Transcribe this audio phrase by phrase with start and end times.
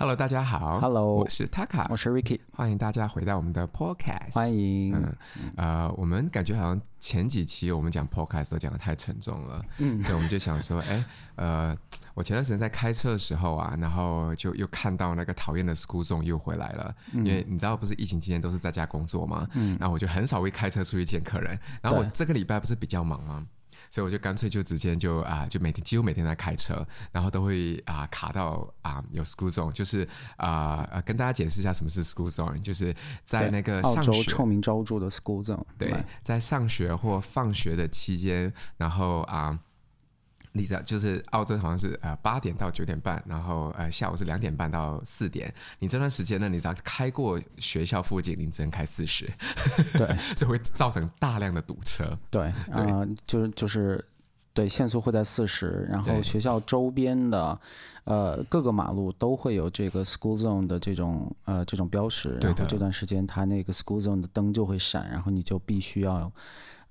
[0.00, 0.80] Hello，大家好。
[0.80, 4.32] Hello，我是 Taka，我是 Ricky，欢迎大家回到我们的 Podcast。
[4.32, 4.94] 欢迎。
[4.94, 5.14] 嗯，
[5.58, 11.76] 呃，我们感觉好像前几期我们讲 Podcast 都讲的太沉重了，嗯，所以我们就想说，哎，呃，
[12.14, 23.46] 我前段时间在开车的时候啊，然后就又看到那个讨厌的 School Zone 又回来了，嗯，因为你知道不是疫情期间都是在家工作嘛，嗯，然后我就很少会开车出去见客人，然后我这个礼拜不是比较忙吗？
[23.90, 39.58] 所以我就干脆就直接就啊，就每天几乎每天在开车，然后都会啊卡到啊有 school zone，就是啊呃跟大家解释一下什么是 school zone，就是在那个上学澳洲臭名昭著的 school zone，对，在上学或放学的期间，然后啊。
[40.52, 45.52] 你知道，就是澳洲好像是呃八点到九点半，然后呃下午是两点半到四点。
[45.78, 49.30] 你这段时间呢，你只要开过学校附近，你只能开四十，
[49.92, 52.18] 对， 就会造成大量的堵车。
[52.30, 54.04] 对，啊、呃，就是就是，
[54.52, 57.58] 对，限速会在四十，然后学校周边的
[58.04, 66.32] 呃各个马路都会有这个 school zone 的这种呃这种标识，然后这段时间它那个 school zone 的灯就会闪，然后你就必须要。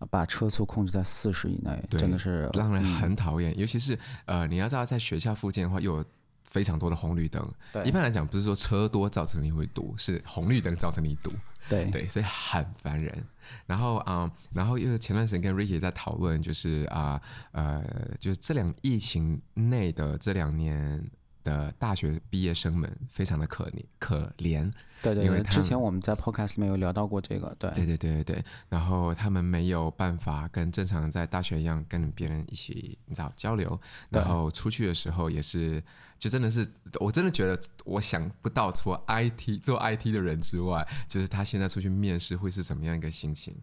[0.10, 3.52] 把车速控制在四十以内，真的是让人很讨厌。
[3.52, 6.06] 嗯、尤其是呃，你要知道，在学校附近的话，又有
[6.46, 7.46] 非常多的红绿灯。
[7.74, 11.32] 对，一般来讲，不是说车多造成你会堵，是红绿灯造成你堵。
[11.68, 13.24] 对对，所以很烦人。
[13.66, 21.04] 然后啊、呃，然后又前段时间跟 Ricky 在讨论，就是啊呃，呃，就是这两疫情内的这两年
[21.50, 24.72] 的大学毕业生们，非常的可怜可怜。
[25.02, 28.44] 对对，因为之前我们在 podcast 里面有聊到过这个，对对对对对对。
[28.68, 35.82] 然后他们没有办法跟正常在大学一样跟别人一起你知道交流，然后出去的时候也是，
[36.20, 36.68] 就真的是
[37.00, 43.56] 我真的觉得我想不到，除了 IT 做 IT 的人之外，就是他现在出去面试会是什么样一个心情？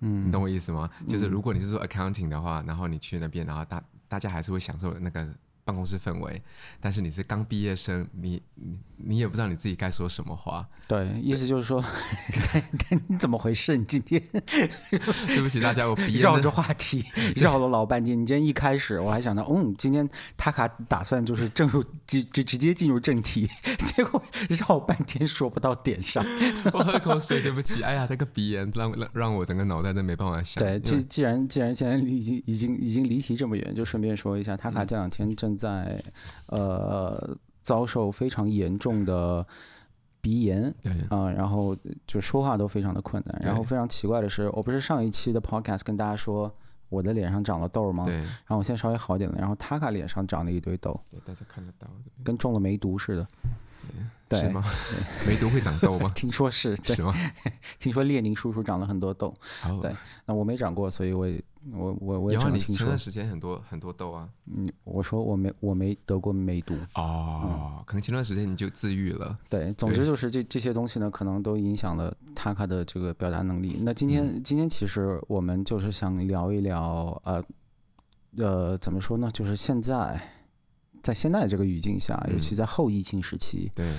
[0.00, 0.88] 嗯，你懂我意思吗？
[1.06, 5.28] 就是如果你是做 accounting 的话，然后你去那边，然后大大家还是会享受那个。
[5.70, 6.42] 办公室氛围，
[6.80, 10.68] 但是你是刚毕业生，你你你也不知道你自己该说什么话。
[10.88, 11.80] 对，意思就是说，
[13.06, 13.76] 你怎么回事？
[13.76, 14.20] 你今天
[15.28, 17.04] 对不起大家，我毕业绕着话题
[17.36, 18.20] 绕了老半天。
[18.20, 23.48] 你今天一开始我还想到，嗯，今天塔卡打算就是正入直直直接进入正题，
[23.94, 26.24] 结果绕半天说不到点上。
[26.72, 27.80] 我喝口水，对不起。
[27.84, 30.64] 哎呀，那个鼻炎让让让我整个脑袋都没办法想。
[30.64, 35.56] 对，既既然既然现在已经已经已经离题这么远，就顺便说一下，塔卡这两天正。
[35.60, 36.02] 在
[36.46, 39.46] 呃遭受非常严重的
[40.20, 41.76] 鼻炎，对啊、呃，然后
[42.06, 43.40] 就说话都非常的困难。
[43.44, 46.52] 然后非常奇怪的是，我不是上一期的 podcast 跟大家说
[46.88, 48.04] 我的脸上长了痘吗？
[48.04, 48.14] 对。
[48.16, 51.86] 然后我现在稍微好点了，然后 Taka 脸上长了一堆痘，对，大家看得到，
[52.24, 53.28] 跟中了梅毒似的。
[54.28, 54.62] 对是吗？
[55.26, 56.08] 梅毒会长痘吗？
[56.14, 57.12] 听说是，对是吗？
[57.80, 59.34] 听说列宁叔叔长了很多痘。
[59.66, 59.80] Oh.
[59.80, 59.92] 对，
[60.26, 61.42] 那我没长过，所以我也
[61.72, 62.50] 我我我也有啊。
[62.52, 64.28] 你前段时间很多很多痘啊。
[64.46, 66.74] 嗯，我说我没我没得过梅毒。
[66.94, 69.38] 哦、oh, 嗯，可能前段时间你就自愈了。
[69.48, 73.80] 对，总之就是这这些东西呢，可能都影响了塔卡的这个表达能力。
[73.82, 77.44] 那今天、嗯、今天其实我们就是想聊一聊，呃
[78.36, 79.30] 呃，怎么说呢？
[79.32, 80.20] 就是现在。
[81.02, 83.90] 在现在这个语境下，尤其在后疫情时期，对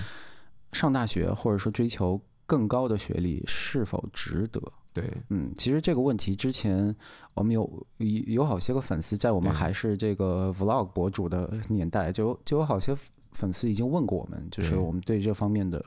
[0.72, 4.61] 上大学或者说追求更高的学历是否值得？
[4.94, 6.96] 对，嗯，其实这个问题之前
[7.34, 12.96] 我们有有好些个粉丝在我们还是这个 vlog 博主的年代，就就有好些。
[13.34, 15.81] 粉丝已经问过我们，就是我们对这方面的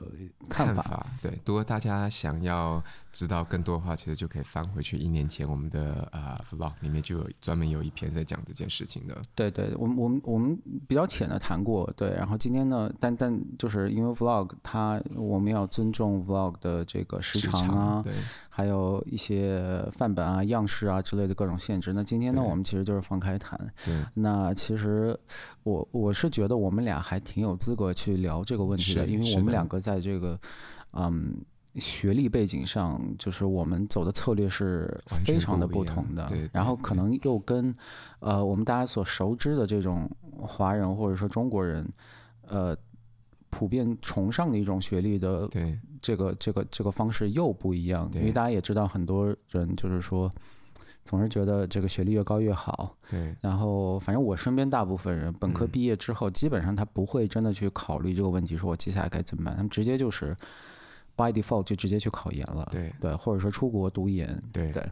[0.49, 0.81] 看法。
[0.81, 2.83] 看法对，如果大家想要
[3.15, 9.19] 知道更多的话，其实就可以翻回去一年前我们的呃 vlog 里面就有专门有一篇在讲这件事情的。
[9.33, 12.09] 对对，我们我们我们比较浅的谈过，对。
[12.13, 18.13] 然后今天呢，但但就是因为 vlog 它我们要尊重 vlog 的这个时长啊，对，
[18.49, 21.91] 还有一些范本啊、样式啊之类的各种限制。
[21.91, 23.59] 那今天呢，我们其实就是放开谈。
[23.83, 24.05] 对。
[24.13, 25.19] 那其实
[25.63, 27.19] 我我是觉得我们俩还。
[27.25, 30.39] 挺有资格去聊这个问题的，因为我们两个在这个，
[30.91, 31.33] 嗯，
[31.75, 36.31] 学历背景上，就是我们走的策略是非常的不同的。
[36.51, 37.75] 然后可能又跟，
[38.19, 40.09] 呃，我们大家所熟知的这种
[40.39, 41.87] 华人或者说中国人，
[42.47, 42.75] 呃，
[43.49, 45.49] 普遍崇尚的一种学历的
[46.01, 48.09] 这个这个这个方式又不一样。
[48.13, 50.31] 因为大家也知道，很多人就是说。
[51.07, 53.35] 总是觉得这个学历越高越好，对。
[53.39, 59.55] 然后，反正我身边大部分人本科毕业之后，基本上他不会真的去考虑这个问题，说我接下来该怎么办？
[59.55, 60.35] 他们直接就是
[61.15, 64.83] by default 就直接去考研了，对对，或者说出国读研，对对。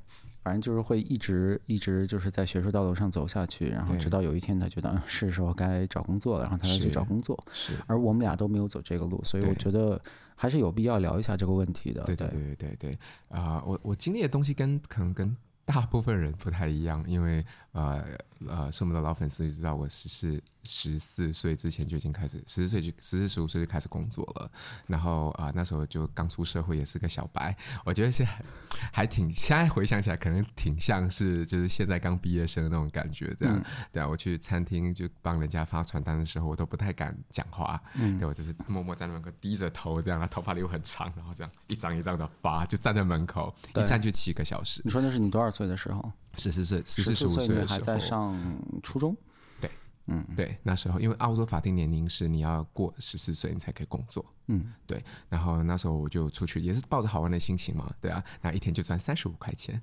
[0.42, 7.42] 反正就是会一直一直就是在学术道路上走下去，然后直到有一天他觉得是时候该找工作了，然后他才去找工作。
[7.52, 7.74] 是。
[7.88, 10.02] 而我们俩都没有走这个路，所以我觉得
[10.36, 12.04] 还是有必要聊一下这个问题的。
[12.04, 12.92] 对对对对对对
[13.30, 13.64] 啊、呃！
[13.66, 15.36] 我我经历的东西跟可能跟。
[15.66, 17.42] 大部分人不太一样，因为
[17.74, 18.06] 呃
[18.48, 24.52] 呃，是我们的老粉丝就知道我十四十四岁之前就已经开始，十四岁就十四十五岁就开始工作了。
[24.86, 27.56] 然后啊、呃，那时候就刚出社会，也是个小白。
[27.84, 28.32] 我觉得现在
[28.92, 33.34] 还挺，现在回想起来，可能挺像是就是现在刚毕业生的那种感觉。
[33.38, 37.82] 这样，嗯、对啊，我去餐厅就帮人家发传单的时候，我都不太敢讲话。
[37.96, 44.82] 嗯，对我就是默默在那门口低着头，这样，他头发又很长，然后这样一张一张的发，就站在门口，一站就七个小时。
[44.86, 46.12] 你说那是你多少岁的时候？
[46.36, 48.36] 十四岁，十四十五岁还在上
[48.82, 49.16] 初中。
[50.08, 59.80] 嗯，对，那时候因为澳洲法定年龄是你要过十四岁你才可以工作，嗯，对，然后那时候我就出去，也是抱着好玩的心情嘛，对啊，那一天就赚三十五块钱，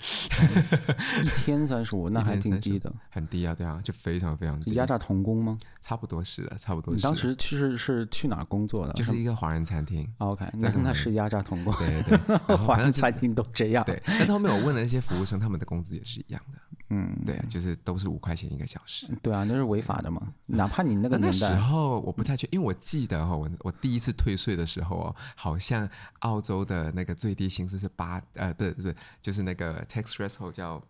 [1.24, 4.72] 一天三十五， 那还挺低的，很低啊，对啊，就非常非常低。
[4.72, 5.56] 压榨童工吗？
[5.80, 6.96] 差不多是的，差不多是。
[6.96, 8.92] 你当时其实是去哪儿工作的？
[8.92, 10.06] 就是一个华人餐厅。
[10.18, 13.82] OK，那那是压榨童工，对对对， 华人餐厅都这样。
[13.86, 16.58] 对，但是后面我问了那些服务生，他们的工资也是一样的。
[16.90, 19.06] 嗯，对啊，就是都是五块钱一个小时。
[19.22, 21.26] 对啊，那是违法的嘛，哪怕你那个年代。
[21.26, 25.88] 那时候我不太确，因为我记得哈，我我第一次退税的时候哦，好像
[26.20, 30.82] 澳洲的那个最低薪资是八呃，对对，就是那个 tax threshold 叫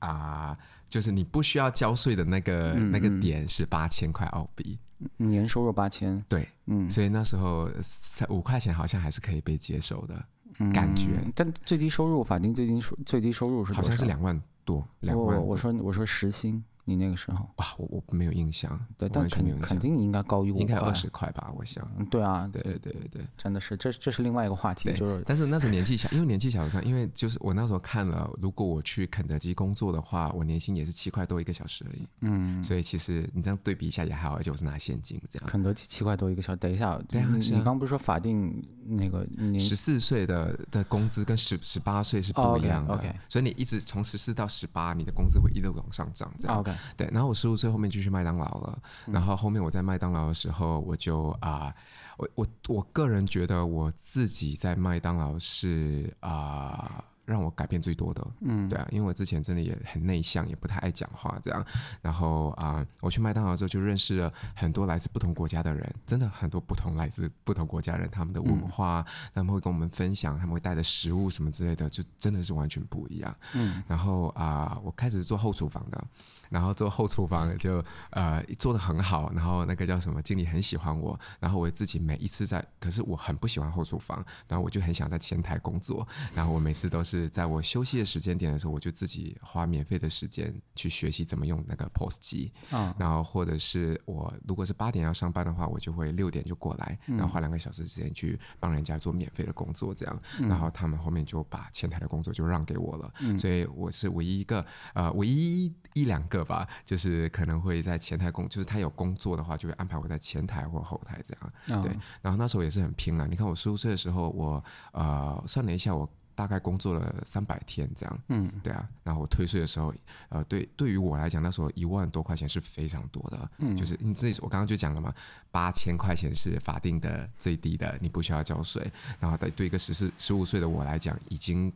[0.00, 0.58] 啊，
[0.88, 4.76] 就是你不需要交税的那个那个点是八千块澳币，
[5.18, 6.20] 年收入八千。
[6.28, 10.24] 对，嗯，所以那时候三五块钱好像还是可以被接受的。
[10.72, 13.72] 感觉，嗯，但最低收入法定最低收最低收入是？
[13.72, 15.36] 好像是两万多，两万。
[15.36, 16.62] 我我说我说时薪。
[16.84, 21.86] 你那个时候哇，我我没有印象，对，但肯肯定应该高于我，应该二十块吧，我想。
[22.10, 25.22] 对啊，对对对对，真的是，这这是另外一个话题，就是。
[25.26, 32.08] 但是那时候年纪小，因为年纪小的时候，因为就是我那时候看了，如果我去肯德基工作的话，我年薪也是七块多一个小时而已。
[32.20, 35.48] 嗯，所以其实你这样对比一下也还好，而且我是拿现金这样。
[35.48, 39.26] 肯德基七块多一个小时，等一下，对啊，你刚不是说法定那个
[39.58, 46.58] 十四岁的的工资跟十十八岁是不一样的，所以你一直从十四到十八，你的工资会一路往上涨，这样。
[46.58, 47.56] OK，对，然后我十五。
[47.60, 51.74] 岁后面就去麦当劳了，然后后面我在麦当劳的时候，我就啊、呃，
[52.16, 56.90] 我我我个人觉得我自己在麦当劳是啊。
[56.96, 61.64] 呃让我改变最多的，嗯，对啊，因为我之前真的也很内向，也不太爱讲话，这样。
[62.02, 73.32] 然后啊、呃，我去麦当劳之后就认识了很多来自不同国家的人，真的很多不同来自不同国家人，他们的文化，嗯、他们会跟我们分享，他们会带的食物什么之类的，就真的是完全不一样。
[73.54, 76.04] 嗯，然后啊、呃，我开始做后厨房的，
[76.50, 87.30] 然后做后厨房就呃做的很好，然后那个叫什么经理很喜欢我，然后我自己每一次在，可是我很不喜欢后厨房，然后我就很想在前台工作，然后我每次都是。
[87.30, 111.90] 在我休息的时间点的时候，我就自己花免费的时间去学习怎么用那个 POS 机，嗯，然后或者是我如果是八点要上班的话，我就会六点就过来，然后花两个小时时间去帮人家做免费的工作，这样，然后他们后面就把前台的工作就让给我了，所以我是唯一一个呃，唯一一两个吧，就是可能会在前台工，就是他有工作的话，就会安排我在前台或后台这样，对，
[112.22, 116.08] 然后那时候也是很拼了，你看我十五岁的时候，我呃算了一下我。
[116.32, 119.92] 大概工作了三百天这样，嗯，对啊，然后我退税的时候，
[120.30, 125.12] 呃，对，对于我来讲，那时候一万多块钱是非常多的，嗯，就是你自己，我刚刚就讲了嘛，
[125.50, 131.70] 八千块钱是法定的最低的，你不需要交税，然后对对一个十四十五岁的我来讲，已经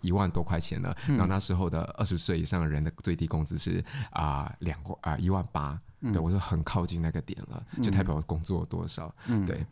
[0.00, 5.80] 一万多块钱了，嗯，然后那时候的二十岁以上的人的最低工资是啊两万啊一万八，
[6.12, 9.64] 对我是很靠近那个点了，就代表我工作多少，嗯，对。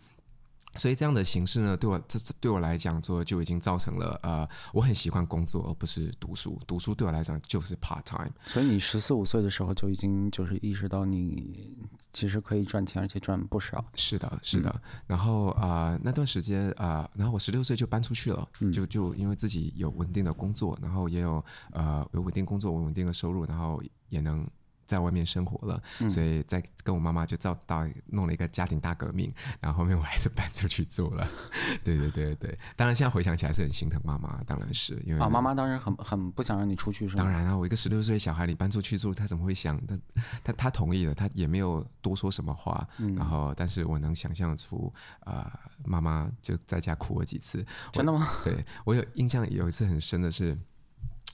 [0.79, 6.61] 所以这样的形式呢，对我这对我来讲，做就已经造成了呃，我很喜欢工作，而不是读书。
[6.67, 8.31] 读书对我来讲就是 part time。
[8.45, 11.79] 所以你十四五岁的时候就已经就是意识到你
[12.17, 13.85] 其实可以赚钱，而且赚不少。
[13.95, 14.71] 是的，是的。
[14.71, 24.49] 嗯、然后啊、呃，那段时间啊、呃，然后我十六岁就搬出去了，嗯、就就因为自己有稳定的工作，然后也有呃有稳定工作、稳定的收入，然后也能。
[24.87, 31.29] 在外面生活了，所以在跟我妈妈就造到弄了一个家庭大革命，然后后面我还是搬出去住了。
[31.83, 37.25] 对对对对，当然现在回想起来是很心疼妈妈，当然是因为啊，妈妈当然很很不想让你出去，是吗？
[37.25, 39.77] 当然啊，我一个十六岁小孩，你搬出去住，他怎么会想？
[39.87, 39.99] 他
[40.45, 42.87] 他他同意了，他也没有多说什么话。
[42.99, 47.65] 嗯、然后，但是我能想象出啊、呃，妈妈就在家哭了几次。
[47.93, 48.29] 真的吗？
[48.45, 50.57] 对，我有印象，有一次很深的是，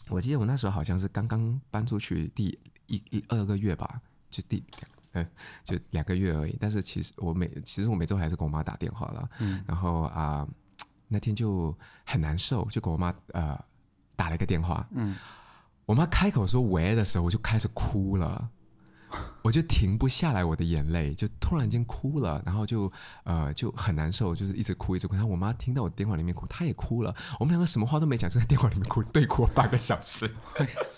[0.09, 2.59] 我记得我那时候好像是刚刚搬出去第。
[2.93, 4.63] 一一二个月吧，就第
[5.13, 5.27] 两，
[5.65, 6.55] 就两个月而已。
[6.61, 9.29] 但是其实我每其实我每周还是跟我妈打电话了。
[9.41, 10.49] 嗯、然后啊、呃，
[11.09, 13.59] 那天就很难受，就跟我妈呃
[14.15, 14.87] 打了一个电话。
[14.91, 15.17] 嗯、
[15.87, 18.51] 我妈开口说喂的时候，我就开始哭了，
[19.41, 22.93] 我就停不下来我的眼泪，就突然间哭了，然后就
[23.25, 25.15] 呃就很难受，就是一直哭一直哭。
[25.15, 27.15] 然后我妈听到我电话里面哭，她也哭了。
[27.41, 30.31] 我们两个什么话都没讲，就在电话里面哭，对哭了半个小时。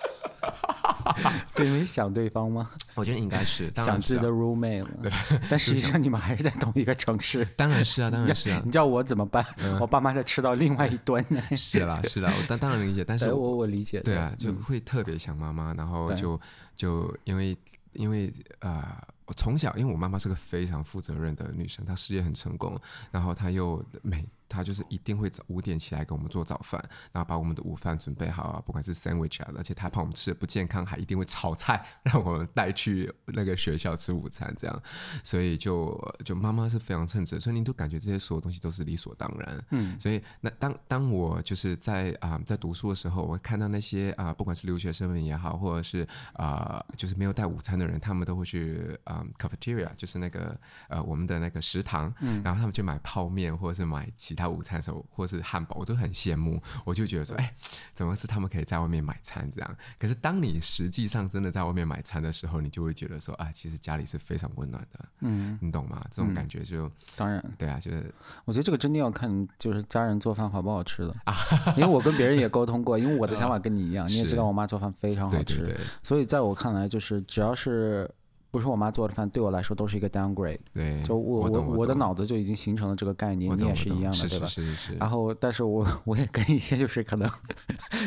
[1.54, 2.70] 就因为想对方吗？
[2.94, 4.90] 我觉得应该是， 想自己的 roommate 了。
[5.02, 5.12] 对，
[5.48, 7.44] 但实际上你们还是在同一个城市。
[7.56, 8.62] 当然是啊，当然是啊。
[8.66, 9.44] 你叫我怎么办？
[9.58, 11.40] 嗯、我爸妈在吃到另外一端呢。
[11.56, 14.00] 是啦，是啦，我当当然理解，但是我我，理解。
[14.00, 16.40] 对啊，就会特别想妈妈，然后就
[16.76, 17.56] 就因为
[17.92, 18.98] 因为啊。
[18.98, 22.78] 呃我从小，因为我妈妈是个非常负责任的女生，她事业很成功，
[23.10, 24.22] 然后她又美。
[24.48, 26.82] 他就是一定会早五点起来给我们做早饭，
[27.12, 34.82] 然后把我们的午饭准备好啊，不管是 sandwich 啊，而且他怕我们吃的不健康，还一定会炒菜让我们带去那个学校吃午餐，这样，
[35.22, 39.64] 所以就就妈妈是非常称职，所以你都感觉这些所有东西都是理所当然。
[39.70, 50.58] 嗯，所以那当当我就是在啊、呃、在读书的时候，我看到那些啊、呃、不管是留学生们也好，或者是啊、呃、就是没有带午餐的人，他们都会去啊、呃、cafeteria，就是那个
[50.88, 54.44] 呃我们的那个食堂，嗯，然后他们去买泡面或者是买其他。
[54.54, 56.62] 午餐的时候，或是汉堡，我都很羡慕。
[56.84, 57.54] 我就觉得说，哎，
[57.92, 59.76] 怎么是他们可以在外面买餐这样？
[59.98, 65.04] 可是当你实际上真的在外面买餐的时候，你就会觉得说，啊，其实家里是非常温暖的。
[65.20, 66.04] 嗯，你懂吗？
[66.10, 68.12] 这种感觉就、嗯、当然对啊，就是
[68.44, 71.14] 我觉得这个真的要看，就是家人做饭好不好吃的。
[71.24, 71.34] 啊，
[71.76, 78.10] 因为我跟别人也沟通过，因为我的想法跟你一样， 你也知道我妈做饭非常好吃，对对对，所以在我看来，就是只要是。
[78.54, 80.60] 不是我妈做的饭，对我来说都是一个 downgrade。
[80.72, 84.46] 对，就我我我，我的脑子就已经形成了这个概念，你也是一样的，对吧？
[84.46, 84.94] 是是是。
[84.94, 87.28] 然后，但是我我也跟一些就是可能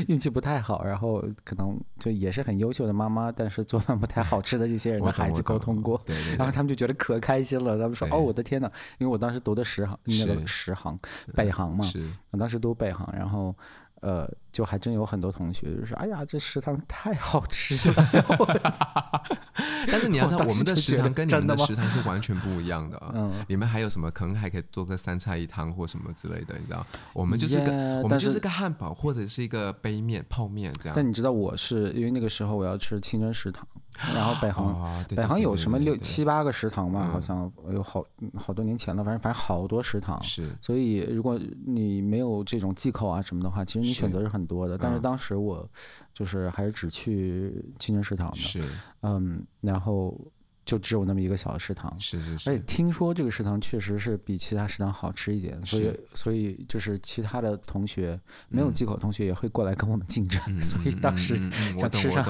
[0.08, 6.02] 运气不太好，然后可能就也是很优秀的妈妈，但是做饭不太好吃的这些人的孩子沟通过，
[6.40, 10.98] 然后他们就觉得可开心了，他们说：“哦，我的天呐！”因为我当时读的十行，那个十行
[11.36, 11.84] 北航嘛，
[12.32, 13.54] 我当时读北航，然后。
[14.02, 17.96] 呃，就还真有很多同学就说：“哎呀，这食堂太好吃了。”
[19.92, 23.02] 但是你要知道，我们的食堂跟你们的食堂是完全不一样的。
[23.14, 24.12] 嗯，你们还有什么？
[24.12, 26.86] 可能还可以做个三菜一汤或什么之类的，你知道？
[27.14, 30.94] 我们就是个，yeah, 我们就是个汉堡或者是一个杯面、泡面这样。
[30.96, 33.68] 但你知道，我是因为那个时候我要吃清真食堂。
[34.14, 37.06] 然后北航，哦、北航有什么六七八个食堂嘛？
[37.06, 40.22] 嗯、好像有好好多年前了，反正反正好多食堂。
[40.22, 44.78] 是，所以如果你没有这种忌口啊什么的话，其实你选择是很多的。
[44.78, 45.68] 但是当时我
[46.14, 48.38] 就是还是只去清真食堂的。
[48.38, 48.64] 是，
[49.02, 50.20] 嗯，然后。
[50.68, 52.50] 就只有那么一个小的食堂，是是是。
[52.50, 58.20] 而且听说这个食堂确实是比其他食堂好吃一点，所以所以就是其他的同学
[58.50, 61.40] 没有忌口同学也会过来跟我们竞争，嗯、 所以当时
[61.80, 62.26] 想吃上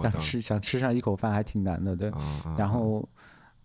[0.00, 2.10] 想吃想吃上一口饭还挺难的，对。
[2.16, 3.06] 嗯、然后，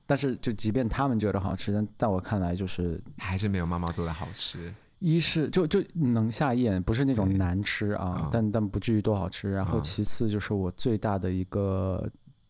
[0.06, 4.74] 但是就即便他们觉得好吃，但在我看来就是还是没有妈妈做的好吃。
[5.00, 9.54] 一是就就能下咽，不是那种难吃啊，对但但不至于多好吃。
[9.54, 12.06] 然后其次就是我最大的一个。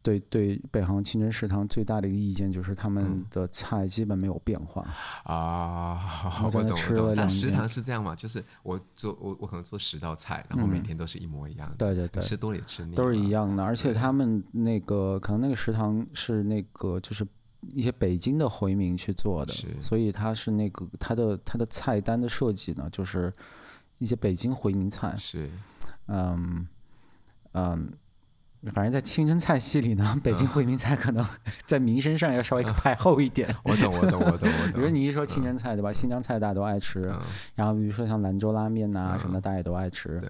[0.08, 4.82] 对对，北航清真食堂最大的一个意见就是他们的菜基本没有变化
[5.24, 6.00] 啊。
[6.46, 8.16] 我懂我懂，但食堂是这样嘛？
[8.16, 11.76] 就是我做我我可能做十道菜，然后每天都是一模一样的。
[11.76, 12.96] 对对对，吃多了也吃腻了。
[12.96, 17.28] 都是一样的，而且他们那个可能那个食堂是那个就是
[17.74, 23.34] 一些北京的回民去做的，所以他是那个他的他的菜单的设计呢，就是
[23.98, 25.14] 一些北京回民菜。
[25.18, 25.50] 是，
[26.08, 26.66] 嗯
[27.52, 27.92] 嗯。
[28.74, 31.26] 反正，在清真菜系里呢，北京回民菜可能
[31.66, 33.48] 在名声上要稍微排后一点。
[33.64, 34.74] 我懂，我懂，我懂，我 懂。
[34.74, 35.92] 比如你一说清真菜，对吧？
[35.94, 37.14] 新疆菜大家都爱吃，
[37.56, 40.20] 然后比如说像兰州拉面呐什么的，大家也都爱吃。
[40.20, 40.30] 对。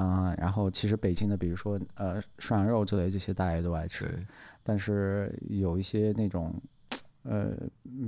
[0.00, 4.06] 啊，然后其实北京的，比如说呃涮羊肉之类这些，大家也都爱吃。
[4.62, 6.54] 但是有一些那种。
[7.24, 7.52] 呃，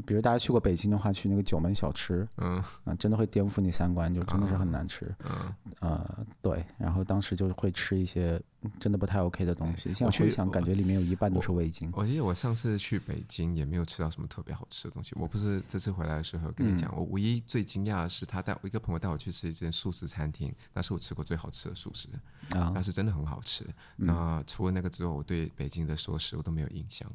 [0.06, 8.40] 比如大家去过北京的话，去那个九门小吃，嗯，啊，真的会颠覆你三观，就真的是很难吃，嗯，呃，对，然后当时就是会吃一些
[8.78, 11.90] 真的不太 OK 的东西，现在回想，感觉里面有一半都是味精。
[11.92, 15.14] 我记得我上次去北京也没有吃到什么特别好吃的东西。
[15.18, 22.08] 我不是这次回来的时候跟你讲，嗯、我唯一最惊讶的是他带我一个朋友带我去吃一间素食餐厅，那是我吃过最好吃的素食，
[22.50, 23.64] 啊，那是真的很好吃。
[23.98, 27.10] 嗯、那除了那个之后，我对北京的所有食物都没有印象。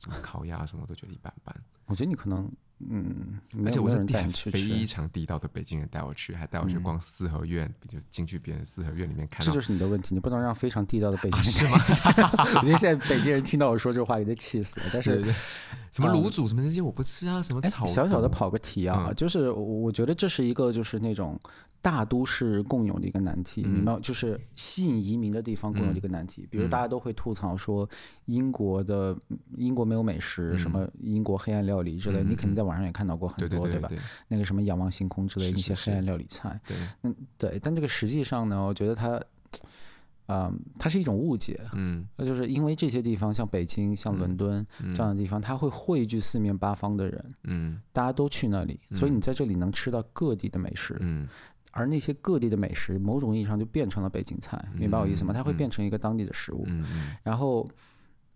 [0.00, 1.54] 什么烤鸭什么都觉得一般般。
[1.84, 2.50] 我觉得你可能，
[2.88, 3.96] 嗯，而且我是
[4.50, 9.44] 非常地道的北京人带我去，还带我去逛四合院，就进去别人四合院里面看。
[9.44, 11.52] 这就是你的问题，你不能让非常地道的北京人。
[11.52, 11.78] 是吗？
[12.54, 14.86] 我觉得现在北京人听到我说这话，也得气死了。
[14.92, 15.22] 但是，
[15.90, 17.84] 什么卤煮什么那些我不吃啊，什么炒。
[17.84, 21.38] 小小的跑个题啊，就是我觉得这是一个就是那种。
[21.82, 26.46] 大都市共有的一个难题，你们就是吸引移民的地方共有的一个难题。
[26.50, 27.88] 比如大家都会吐槽说，
[28.30, 29.16] 英国的
[29.56, 33.90] 英国没有美食，什么英国黑暗料理之类，你肯定在网上也看到过很多，对吧？
[34.28, 36.60] 那个什么仰望星空之类的一些黑暗料理菜，
[37.02, 37.58] 嗯，对。
[37.62, 39.20] 但这个实际上呢，我觉得它，
[40.28, 51.28] 嗯，它是一种误解，嗯，那就是因为这些地方，像北京、像伦敦这样的地方，它会汇聚四面八方的人，嗯，大家都去那里，所以你在这里能吃到各地的美食，嗯。
[51.72, 55.32] 而那些各地的美食，某种意义上就变成了北京菜，明白我意思吗？
[55.32, 56.64] 它会变成一个当地的食物。
[56.66, 57.16] 嗯嗯。
[57.22, 57.64] 然后，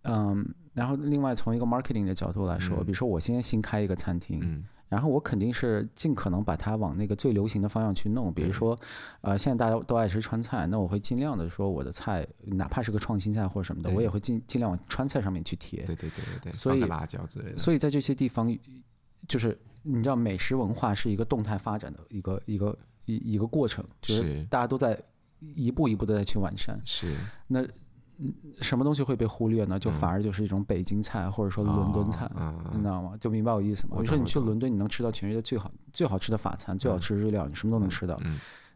[0.05, 4.63] 嗯，然后另外从一个 marketing 的角度来说，比如说我现在新开一个餐厅。
[4.87, 8.79] 然后我肯定是尽可能把它往那个最流行的方向去弄，比如说，
[9.21, 15.83] 呃，现在大家都爱吃川菜，那我会尽量的说我的菜，哪怕是个创新菜或者什么的，我也会尽尽量往川菜上面去贴。
[15.85, 16.53] 对对对对对。
[16.53, 17.57] 所以辣椒之类的。
[17.57, 18.55] 所以在这些地方，
[19.27, 24.97] 就是你知道，美食文化是一个动态发展的一个一个一一个过程，就是大家都在
[25.55, 26.79] 一步一步的在去完善。
[26.85, 27.11] 是。
[27.47, 27.65] 那。
[28.61, 29.77] 什么东西会被忽略呢？
[29.77, 32.29] 就反而就是一种北京菜，或者说伦敦菜，
[32.73, 33.13] 你知道吗？
[33.19, 33.95] 就明白我意思吗？
[33.97, 38.19] 我说你去伦敦，你能吃到全世界最好最好吃的法餐，最好吃的日料，你什么都能吃到。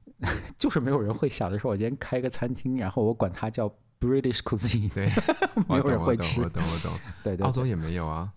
[0.57, 3.69] 就是没有人会想着说，我今天开个餐厅，然后我管它叫
[3.99, 5.09] British cuisine，对，
[5.69, 6.41] 没有人会吃。
[6.41, 6.91] 我懂，我懂，
[7.23, 7.45] 对对。
[7.45, 8.31] 澳洲也没有啊。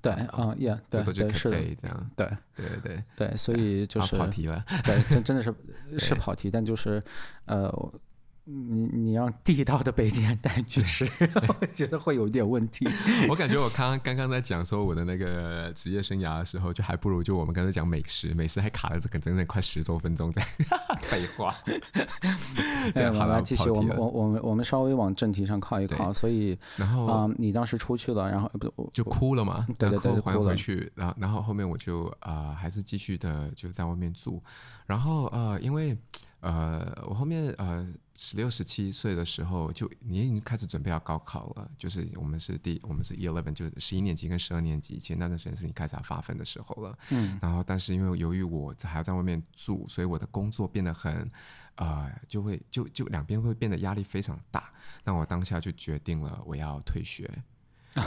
[0.00, 2.10] 对，啊，yeah，对对是的，这样。
[2.16, 4.64] 对对对对，所以就是跑题了。
[4.84, 5.54] 对，真真的是
[5.98, 7.00] 是跑题，但就是
[7.46, 7.72] 呃。
[8.50, 11.06] 你你让地道的北京人带你去吃，
[11.60, 12.88] 我觉得会有一点问题。
[13.28, 20.42] 我感觉我刚刚刚在讲说我的那个职业生涯的时候，就还不如就我们刚才讲美食，美食还卡了这个整整快十多分钟在
[21.02, 21.54] 废话。
[22.94, 26.10] 对，好了，继续，我们我我们我们稍微往正题上靠一靠。
[26.10, 29.66] 所以，然后啊，你当时出去了，然后不就哭了嘛？
[29.76, 34.42] 对对对，还回去，然后然后后面我就啊还是继续的就在外面住，
[34.86, 35.94] 然后呃因为。
[36.40, 46.96] 呃，我后面呃十六十七岁的时候，就你已经开始准备要高考了，就是我们是第我们是 eleven，就十一年级跟十二年级，其实那段时间是你开始要发奋的时候了。
[47.10, 47.36] 嗯。
[47.42, 51.28] 然后，但是因为由于我还要在外面住，所以我的工作变得很，
[51.74, 54.72] 呃，就会就就两边会变得压力非常大。
[55.02, 57.28] 那我当下就决定了我要退学，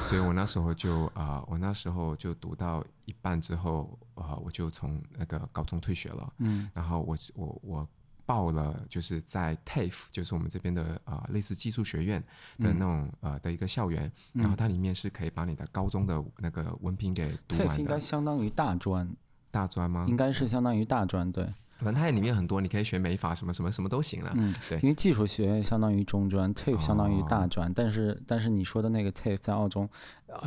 [0.03, 6.33] 所以我那时候就啊、呃，我那时候就读到一半之后，啊、呃，我就从那个高中退学了。
[6.38, 6.71] 嗯。
[6.73, 7.89] 然后我我我。
[8.31, 12.23] 报了，就是在 TAFE，就是我们这边的呃类似技术学院
[12.59, 17.73] 的那种、嗯、呃的一个校园，然后它里面是可以把你的高中的那个文凭给读完的。
[17.73, 19.13] TAFE 应该相当于大专，
[19.51, 20.05] 大专吗？
[20.07, 21.53] 应该是相当于大专，对。
[21.83, 24.32] 反正它里面很多，你可以学美法什么什么什么都行了。
[24.36, 24.79] 嗯，对。
[24.79, 29.89] 因为技术学院相当于中专，TAFE 相当于大专，哦、但是但是你说的那个 TAFE 在澳洲，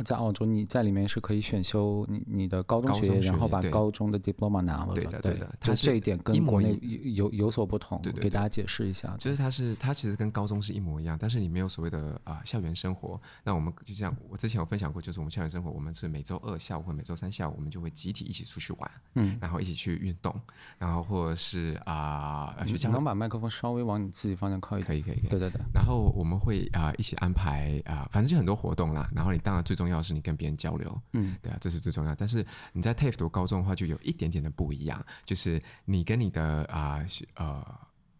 [0.03, 5.01] 在澳洲你在里面是可以选修你你的高中学业，学然后把高中的 diploma 拿了的。
[5.01, 5.55] 对的，对的。
[5.59, 9.15] 它这一点跟国内有有有所不同，对对对，给大家解释一下。
[9.19, 13.19] 就是它是它其实跟高中是一模一样，但是你没有所谓的啊、呃、校园生活。
[13.43, 20.33] 那我们就像我之前有分享过，就是我们校园生活，我们是每周二下午或每周三下午，我们就会集体一起出去玩，嗯，然后一起去运动，
[20.77, 22.53] 然后或者是啊。
[22.57, 25.29] 呃啊，学校能把麦克风稍微往你自己方向靠一点，可以，可以，可以。
[25.29, 25.61] 对对对。
[25.73, 29.09] 然后我们会啊、呃、一起安排啊、呃，反正就很多活动啦。
[29.13, 32.13] 然后你当然最重要的是你跟别人交流，嗯，对啊，这是最重要。
[32.15, 37.63] 但是你在 TAFE 读高中的话，就有一点点的不一样，就是你跟你的啊呃。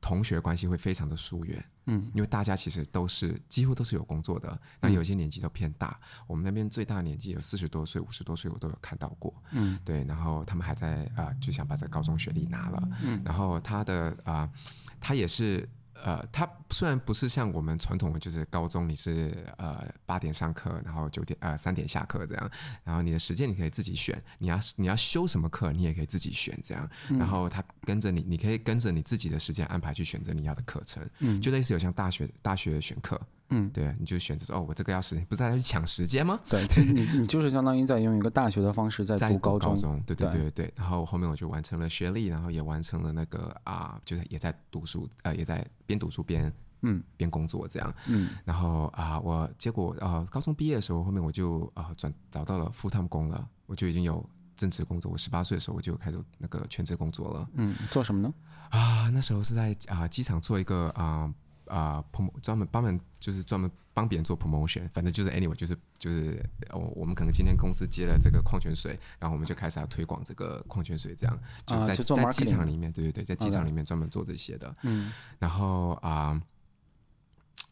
[0.05, 14.51] 呃同学关系会非常的疏远，嗯，因为大家其实都是几乎都是有工作的，那有些年纪都偏大，嗯、我们那边最大年纪有四十多岁、五十多岁，我都有看到过，嗯，对，然后他们还在啊、呃，就想把这高中学历拿了，嗯，然后他的啊、呃，
[14.99, 15.67] 他也是。
[16.03, 22.51] 呃，它虽然不是像我们传统的，就是高中你是呃八点上课，然后九点呃三点下课这样，
[22.83, 31.03] 然后你的时间你可以自己选，你要你要修什么课，你也可以自己选这样，然后他跟着你，你可以跟着你自己的时间安排去选择你要的课程，
[31.41, 33.19] 就类似有像大学大学选课。
[33.49, 36.39] 嗯，对，你就选择说哦，我这个要时间，不是大家去抢时间吗？
[36.49, 40.73] 对，你你就是相当于在用一个大学的方式在读高中，高中对对对对对。
[40.75, 47.93] 然后后面我就完成了学历，然后也完成了那个啊，就是也在读书，呃，也在边读书边嗯边工作这样。
[48.07, 55.11] 嗯，然后啊，我结果啊，高中毕业的时候，后面我就啊转找到了 full time 工了，我就已经有正职工作。
[55.11, 57.47] 我十八岁的时候我就开始那个全职工作了。
[57.53, 58.33] 嗯，做什么呢？
[58.69, 61.31] 啊，那时候是在啊机场做一个啊。
[61.67, 74.75] 啊、uh，专门帮门就是专门帮别人做 promotion，反正就是 anyway，就是就是我我们可能今天公司接了这个矿泉水，然后我们就开始要推广这个矿泉水，这样就在、uh, 就在机场里面，对对对，在机场里面专门做这些的。
[74.83, 76.41] 嗯、然后啊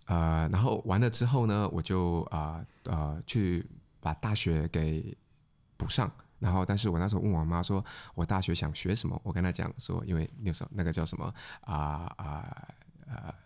[0.06, 3.66] 呃，然后完了之后呢，我就啊呃，呃去
[4.00, 5.16] 把大学给
[5.78, 7.84] 补上，然后但是我那时候问我妈说，
[8.16, 9.20] 我大学想学什么？
[9.24, 11.26] 我跟她讲说，因为那时候那个叫什么
[11.62, 11.76] 啊
[12.16, 12.16] 啊。
[12.18, 12.68] 呃呃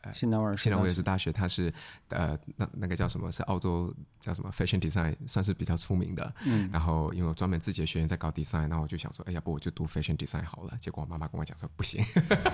[0.02, 1.74] 呃，新南威尔，新南威尔士大学，它是
[2.10, 3.32] 呃，那那个叫什么？
[3.32, 6.34] 是澳洲叫什么？Fashion Design 算是比较出名的。
[6.46, 6.70] 嗯。
[6.72, 10.78] 然后因为我专门自己的学院在搞 design，然后我就想说，哎，要不我就读 Fashion Design 好了。
[10.80, 12.04] 结果我妈妈跟我讲说，不行。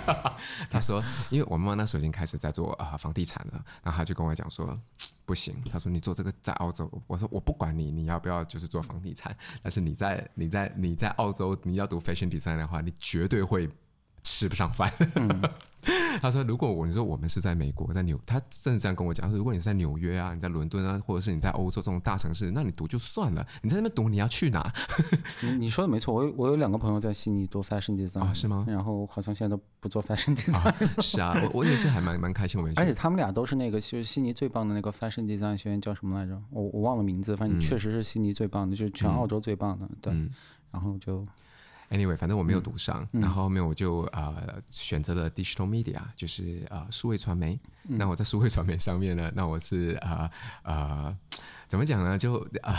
[0.69, 4.79] 她说，因为我妈妈那时候已经开始在做啊、呃、房地产了，然后她就跟我讲说，
[5.25, 5.55] 不行。
[5.69, 13.69] 她说你做这个在澳洲，我说我不管你你要不要就是做房地产，但是你在你在你在澳洲你要读 Fashion Design 的话，你绝对会。
[14.23, 14.91] 吃不上饭。
[15.15, 15.41] 嗯
[16.21, 24.71] 他说：“如果我你说我们是在美国，在纽，他甚至这样跟我讲，他说如果你是在纽约啊，你在伦敦啊，或者是你在欧洲这种大城市，那你读就算了，你在那边读你要去哪？”
[25.43, 28.63] 你你说的没错，我有我有两个朋友在悉尼读 fashion design 啊，是吗？
[28.69, 36.41] 然后好像现在都不做 fashion design，啊是啊，我我也是还蛮蛮开心，我而且他们俩都是那个就是悉尼最棒的那个 fashion design 学院叫什么来着？
[36.49, 40.13] 我我忘了名字，反正确实是悉尼最棒的，嗯、就是全澳洲最棒的，嗯、对，
[40.71, 41.25] 然后就。
[41.93, 47.59] Anyway，反正我没有读上，嗯、然后后面我就呃选择了 digital media，就是呃数位传媒。
[47.87, 50.29] 嗯、那我在数位传媒上面呢，那我是啊
[50.63, 51.17] 呃，呃
[51.67, 52.17] 怎么讲呢？
[52.17, 52.73] 就啊。
[52.73, 52.75] 呃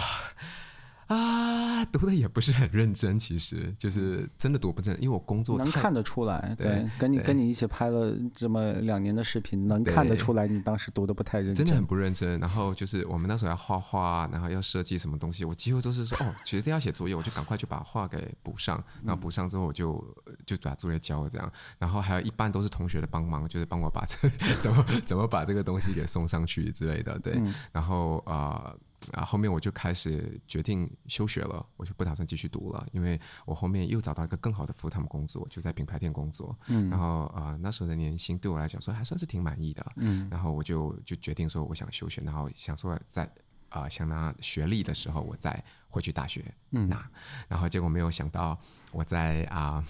[1.06, 12.40] 啊，读的也不是很认真，其实就是真的读不真，因为我工作能看得出来，对，对跟你跟你一起拍了这么两年的视频，能看得出来你当时读的不太认真，真的很不认真。
[12.40, 20.02] 然后就是我们那时候要画画，然后要设计什么东西，我几乎都是说哦，决定要写作业，我就赶快就把画给补上，然后补上之后我就
[20.46, 21.52] 就把作业交了这样。
[21.78, 27.34] 然后还有一半都是同学的帮忙，就是帮我把这 怎么怎么把这个东西给送上去之类的，对。
[27.36, 28.62] 嗯、然后啊。
[28.64, 28.78] 呃
[29.12, 36.56] 啊，后面我就开始决定休学了，我就不打算继续读了，因为我后面又找到一个更好的 full time 工作，就在品牌店工作。
[36.68, 39.84] 嗯，然后啊、呃，那时候的年薪对我来讲说还算是挺满意的。
[39.96, 43.24] 嗯，然后我就就决定说我想休学，然后想说在
[43.68, 47.10] 啊、呃、想拿学历的时候我再回去大学拿，嗯、
[47.48, 48.58] 然后结果没有想到
[48.92, 49.84] 我在啊、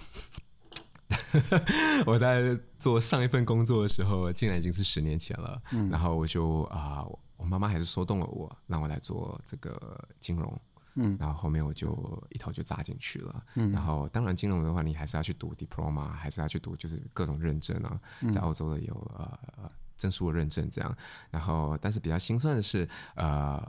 [1.09, 5.61] 呃、 我在做上一份工作的时候，竟然已经是十年前了。
[5.71, 6.99] 嗯，然后我就啊。
[6.99, 10.61] 呃我妈妈还是说动了我，让我来做这个金融，
[10.95, 11.91] 嗯，然后后面我就
[12.29, 17.99] 一头就扎进去了，嗯，然后当然金融的话，你还是要去读 diploma，还是要去读就是各种认证啊，
[18.31, 20.97] 在澳洲的有呃证书的认证这样，
[21.29, 23.61] 然后但是比较心酸的是，呃，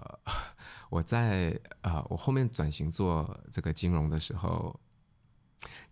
[0.90, 4.78] 我在呃我后面转型做这个金融的时候，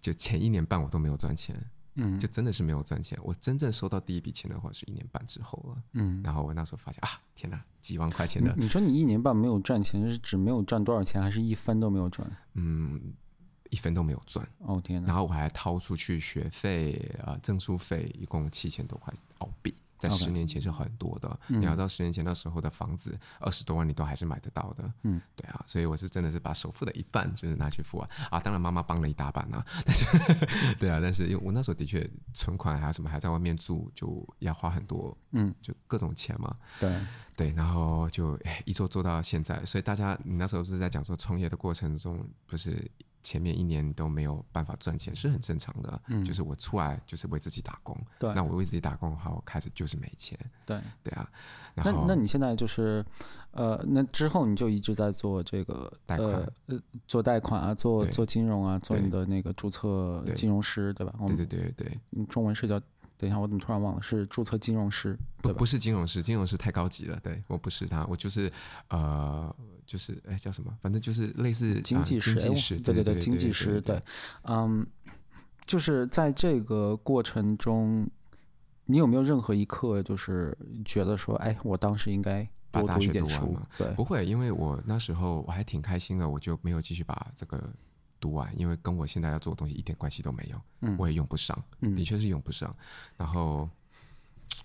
[0.01, 1.55] 就前一年半我都没有赚钱。
[1.97, 3.19] 嗯，就真的是没有赚钱。
[3.23, 5.83] 我真正收到第一笔钱的话，是一年半之后了。
[5.93, 8.55] 嗯，然后我那时候发现啊，天哪，几万块钱的。
[8.59, 12.31] 你说你一年半没有赚钱，是指没有赚多少钱，还是一分都没有赚？
[12.55, 13.15] 嗯，
[13.71, 14.47] 一分都没有赚。
[14.59, 15.07] 哦天哪！
[15.07, 19.75] 然后我还掏出去学费啊、呃，证书费，一共七千多块澳币。
[20.09, 24.93] 在十年前是很多的.你要到十年前那时候的房子二十多万，你都还是买得到的。
[25.03, 28.39] 嗯，对啊，所以我是真的是把首付的一半就是拿去付完啊。
[28.41, 36.57] 当然妈妈帮了一大半啊，但是对啊，但是因为我那时候的确存款还有什么还在外面住，就要花很多，嗯，就各种钱嘛。
[36.79, 36.93] 对
[37.37, 42.91] 对，然后就一做做到现在，所以大家你那时候是在讲说创业的过程中不是。
[43.25, 51.29] 前面一年都没有办法赚钱是很正常的，嗯，就是我出来就是为自己打工，对，那我为自己打工的话，我开始就是没钱，对，对啊。
[51.75, 53.05] 那那你现在就是，
[53.51, 61.13] 呃，那之后你就一直在做这个贷款，呃，做贷款啊，做做金融啊，做你的那个注册金融师，对吧？
[61.27, 62.81] 对对对对，你中文是叫。
[63.17, 64.03] 等一下，我怎么突然忘了？
[64.03, 65.17] 是注册金融师？
[65.41, 67.19] 不，不是金融师，金融师太高级了。
[67.23, 68.53] 对，我不是他，我就是
[68.89, 69.55] 呃，
[69.87, 70.77] 就是哎，叫什么？
[70.81, 72.35] 反正就是类似经济师。
[72.35, 73.81] 经济师，对对对，经济师。
[73.81, 74.01] 对，
[74.45, 74.87] 嗯，
[75.67, 78.09] 就是在这个过程中，
[78.87, 83.59] 你有没有任何一刻就是觉得说，哎，我当时应该多读一点书？
[83.79, 87.73] 对，不会，因为我那时候我还挺开心的，我就没有继续把这个。
[88.21, 92.75] 读完，因为跟我现在要做的东西一点关系都没有，嗯、我也用不上，嗯、的确是用不上。
[93.19, 93.69] 然后，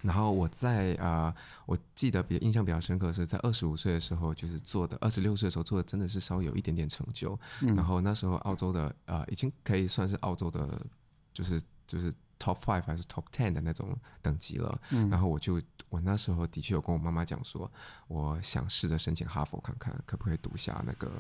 [0.02, 7.38] 然后我在啊、呃，我记得比印象比较深刻的是在二十五岁的时候，就是做的二十六岁的时候做的，真的是稍微有一点点成就。
[7.62, 10.86] 嗯、然后那时候澳洲的啊、呃，已经可以算是澳洲的，
[11.34, 14.82] 就是就是 top five 还是 top ten 的那种等级了。
[14.92, 17.70] 嗯、然后我就我那时候的确有跟我妈妈讲说，
[18.08, 21.12] 我想试着申请哈佛看看，可不可以读下那个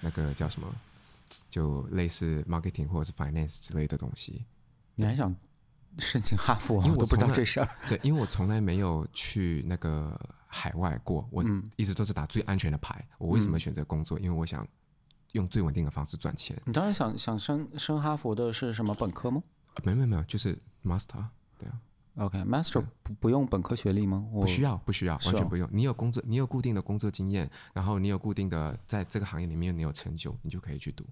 [0.00, 0.68] 那个叫什么？
[1.48, 4.46] 就类似 marketing 或者是 finance 之类的东西，
[4.94, 5.34] 你还想
[5.98, 6.82] 申请哈佛？
[6.84, 7.68] 因为我不知道这事儿。
[7.88, 11.44] 对，因为我从来没有去那个海外过，我
[11.76, 13.02] 一直都是打最安全的牌。
[13.18, 14.18] 我为什么选择工作？
[14.20, 14.66] 因为我想
[15.32, 16.60] 用最稳定的方式赚钱。
[16.66, 19.42] 你当时想想升升哈佛的是什么本科吗？
[19.82, 21.24] 没没没有，就是 master。
[21.58, 21.80] 对啊。
[22.16, 24.26] OK，master 不不用本科学历吗？
[24.32, 25.68] 不需要，不需要，完全不用。
[25.72, 31.04] 你有工作，你有固定的工作经验，然后你有固定的在这个行业里面你有成就，你就可以去读。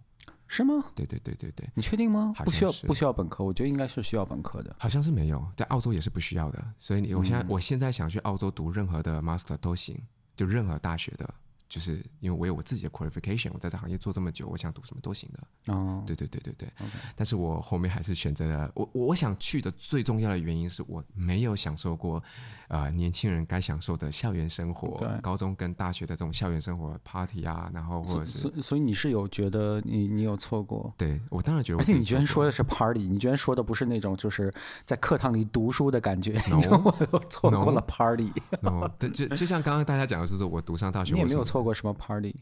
[0.49, 0.85] 是吗？
[0.95, 2.33] 对对对对对，你确定吗？
[2.45, 4.75] 不需要不需要本科，我觉得应该是需要本科的。
[4.79, 6.65] 好像是没有，在澳洲也是不需要的。
[6.79, 10.01] 所以你我现在我现在想去澳洲读任何的 master 都行，
[10.37, 11.35] 就任何大学的。
[11.77, 15.75] 就是因为我有我自己的 qualification，我在这行业做这么久，我想读什么都行的。
[15.75, 16.67] 哦，对对对对对。
[17.15, 22.23] 但是我后面还是选择了我我想去的最重要的原因是我没有享受过，
[22.69, 30.95] 呃，年轻人该享受的校园生活，对高中跟大学的这种校园生活 party 啊，然后或者是，所以所以你是有觉得你你有错过？
[30.97, 34.51] 对我当然觉得我，而且你居然说的是 party，你居然说的不是那种就是
[34.87, 38.33] 在课堂里读书的感觉，no, 我错过了 party。
[38.63, 42.35] No, 对，就就像刚刚大家讲的是说，我读上大学，你也没有错过什么 party，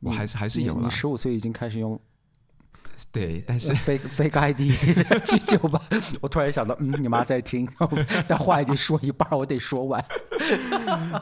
[0.00, 0.82] 我还是还是有了。
[0.84, 1.98] 你十五岁已经开始用。
[3.12, 4.60] 对，但是 fake fake ID
[5.26, 5.82] 去酒吧，
[6.20, 7.68] 我突然想到，嗯，你妈在听，
[8.26, 10.02] 但话已经说一半，我得说完。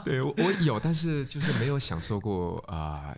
[0.04, 3.08] 对，我有，但是就是没有享受过啊。
[3.08, 3.16] 呃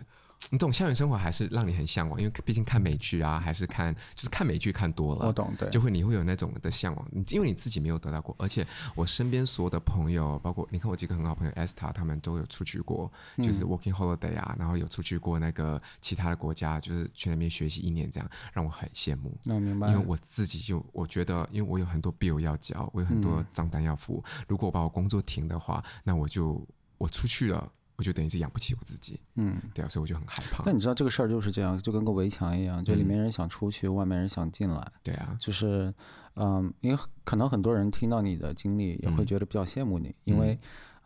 [0.49, 7.07] 你懂校园生活还是让你很向往，因为毕竟看美剧啊，还是看就是看美剧看多了，我懂，对，就会你会有那种的向往。
[7.11, 19.37] 你因为你自己没有得到过，而且我身边所有的朋友，包括你看我几个很好朋友 Esther 他们都有出去过，就是 Working Holiday 啊，然后有出去过那个其他的国家，就是去那边学习一年，这样让我很羡慕。
[19.43, 26.65] 那我明白，因为我自己就我觉得，因为我有很多 bill 要交，我有很多账单要付，如果我把我工作停的话，那我就
[26.97, 27.69] 我出去了。
[27.97, 30.63] 我就等于是养不起我自己，嗯，对啊，所以我就很害怕。
[30.63, 34.91] 但你知道这个事儿就是这样，就跟个围墙一样，就里面人想出去，嗯、外面人想进来。
[35.03, 35.93] 对啊，就是，
[36.35, 40.57] 嗯，因为可能很多人听到你的经历也会觉得比较羡慕你，嗯、因为。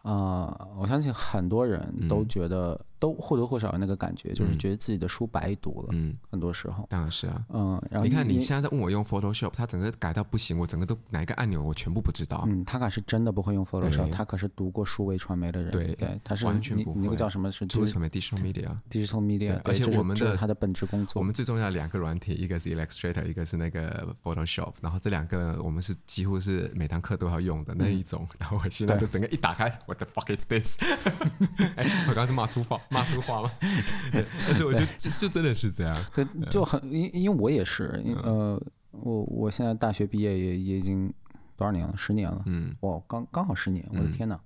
[0.03, 5.87] 啊、呃，我相信很多人都觉得，嗯、都或多或少有那个感觉，嗯、就是觉得自己的书白读了。
[5.89, 7.43] 嗯，很多时候，当然是啊。
[7.49, 12.43] 嗯，然后你看你现在在问我用 Photoshop，它整个改到不行，我整个都哪一个按钮我全部不知道。
[12.47, 15.71] 嗯，他可是真的不会用 Photoshop，他可是读过数位传媒的人。
[15.71, 17.01] 对对，他是完全不会。
[17.01, 17.51] 那个叫什么？
[17.51, 19.59] 是数位传媒 Digital Media，Digital Media。
[19.65, 24.73] 而且我们的他的本职工作，我们最重要的两个软体，一个是 Illustrator，一个是那个 Photoshop。
[24.79, 28.27] 然后这两个我们是几乎是每堂课都要用的那一种。
[28.29, 30.77] 嗯、然后我现在就整个一打开，What the fuck is this？
[31.75, 33.49] 哎，我刚刚是骂粗话，骂粗话吗？
[34.45, 41.11] 但是我就就就真的是这样，对，就很因因为我也是，呃，我我现在大学毕业也也已经
[41.55, 44.37] 多少年了，十年了，嗯，哇，刚刚好十年，我的天呐，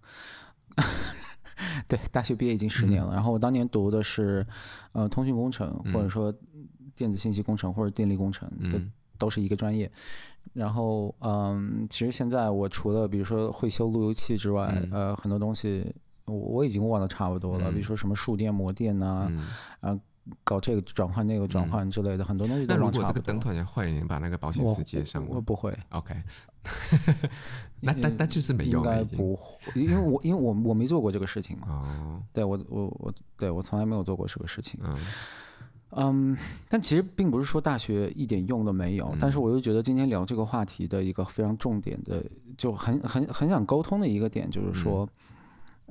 [1.90, 4.46] 对，大学毕业已经十年了，然后我当年读的是
[4.92, 6.32] 呃通讯工程，或者说
[6.96, 8.80] 电子信息工程或者电力工程，都
[9.18, 9.92] 都是一个专业。
[10.54, 15.92] 然后嗯，其实现在我除了比如说会修路由器之外，呃，很多东西。
[16.26, 19.32] 我我已经忘得差不多了，比如说什么数电、模电呐，
[19.80, 19.98] 啊，
[20.44, 23.02] 搞这个转换那个转换之类的，很多东西都忘差不多。
[23.02, 25.24] 那如果这个灯突然间坏了，你把那个保险丝接上？
[25.30, 25.72] 我不会。
[25.90, 26.16] OK，
[27.82, 28.84] 那但但就是没用。
[28.84, 31.68] 应该不会，因为我因为我我没做过这个事情嘛。
[31.70, 32.24] 哦。
[32.34, 34.80] 对我我我对我从来没有做过这个事情。
[34.84, 34.98] 嗯。
[35.98, 42.26] 嗯，但其实并不是说大学一点用都没有，但是我又觉得今天聊这个话题的一个非常重点的，
[42.58, 45.08] 就很很很想沟通的一个点就是说。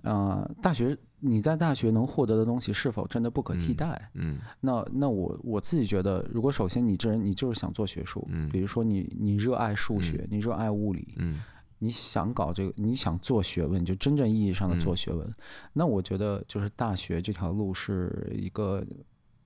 [0.04, 4.10] 呃，大学你在大学能获得的东西是否真的不可替代？
[4.12, 11.40] 嗯，嗯那那我我自己觉得，如果首先你这人你就是想做学术，嗯，比如说你你热爱数学，嗯、你热爱物理，嗯，
[11.78, 15.34] 你想搞这个，你想做学问，就真正意义上的做学问，嗯、
[15.72, 18.86] 那我觉得就是大学这条路是一个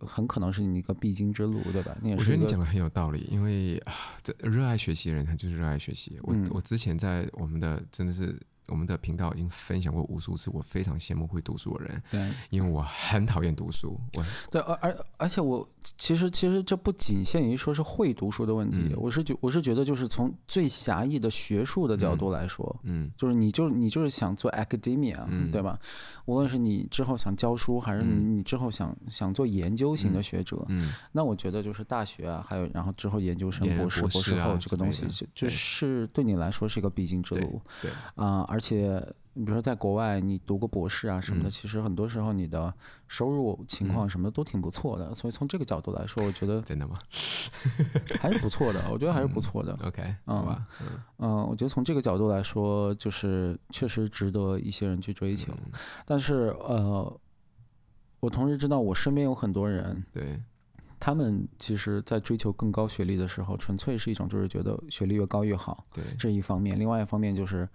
[0.00, 1.96] 很可能是你一个必经之路，对吧？
[2.02, 2.20] 你也是。
[2.20, 3.92] 我觉得你讲的很有道理，因为啊，
[4.24, 6.18] 这热爱学习的人他就是热爱学习。
[6.24, 8.36] 我、嗯、我之前在我们的真的是。
[8.68, 13.98] 我们的频道已经分享过无数次，我非常羡慕会读书的人，对，因为我很讨厌读书。
[14.14, 25.78] 我对，而而而且我其实其实这不仅限于说是会读书的问题，嗯、我是觉我是觉得就是从最狭义的学术的角度来说，嗯，就是你就你就是想做 academia，嗯，对吧？
[26.26, 37.90] 无论是你之后想教书，还是你你之后想想做研究型的学者，嗯，那我觉得就是大学啊，还有然后之后研究生、博士、博士后这个东西，就就是对你来说是一个必经之路，对。
[38.14, 39.02] 啊，而且
[39.38, 42.74] 你比如说在国外，你读个博士啊什么的，其实很多时候你的
[43.06, 46.98] 收入情况什么的都挺不错的，所以从这个角度来说，我觉得真的吗？
[48.18, 49.78] 还是不错的，我觉得还是不错的。
[49.84, 50.66] OK，嗯，
[51.18, 55.52] 嗯，我觉得从这个角度来说，就是确实值得一些人去追求。
[56.04, 57.20] 但是呃，
[58.18, 60.42] 我同时知道我身边有很多人，对，
[60.98, 66.76] 他们其实在追求更高学历的时候，纯粹是一种就是觉得学历越高越好，对，这一方面。
[66.76, 67.68] 另外一方面就是。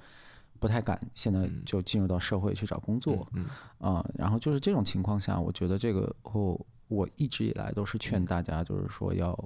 [0.64, 3.44] 不太敢现在就进入到社会去找工作，嗯
[3.80, 9.38] 啊、呃，然后就是这种情况下，我觉得这个我我一直以来都是劝大家，就是说要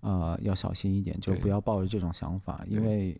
[0.00, 3.18] 呃要小心一点，就不要抱着这种想法，因为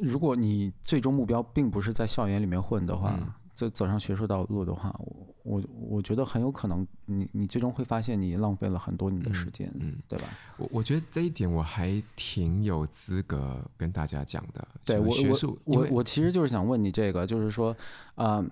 [0.00, 3.14] 如果你最终目标并不是在校园里面混的话。
[3.16, 10.26] 嗯走走上学术道路的话，我我我觉得很有可能你，你你最终会发现你浪费了很多你的时间，嗯，嗯对吧？
[10.58, 14.68] 我我觉得这一点我还挺有资格跟大家讲的。
[14.84, 17.74] 对，我学术，我我我其实就是想问你这个，就是说，
[18.14, 18.46] 啊、呃，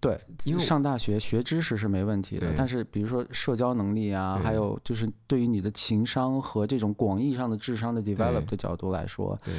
[0.00, 9.54] 对，因为上大学学知识是没问题的，但是比如说社交能力啊，还有就是对于你的情商和这种广义上的智商的 develop 的角度来说，对。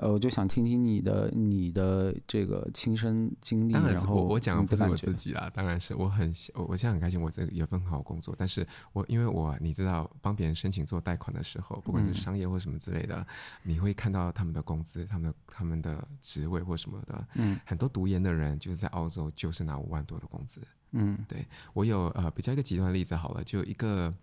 [0.00, 3.72] 呃，我就想听听你的你的这个亲身经历。
[3.72, 8.34] 当然是，我我讲的不是我自己啦，当然是我很我我现在很开心，我这个有份好工作。
[8.38, 13.26] 但是我因为我你知道，帮别人申请做贷款的时候，不管是商业或什么之类的，嗯、
[13.64, 17.26] 你会看到他们的工资、他们的他们的职位或什么的。
[17.34, 20.60] 嗯，很多读研的人就是在澳洲就是拿五万多的工资。
[20.92, 24.14] 嗯，对我有呃比较一个极端的例子好了，就一个。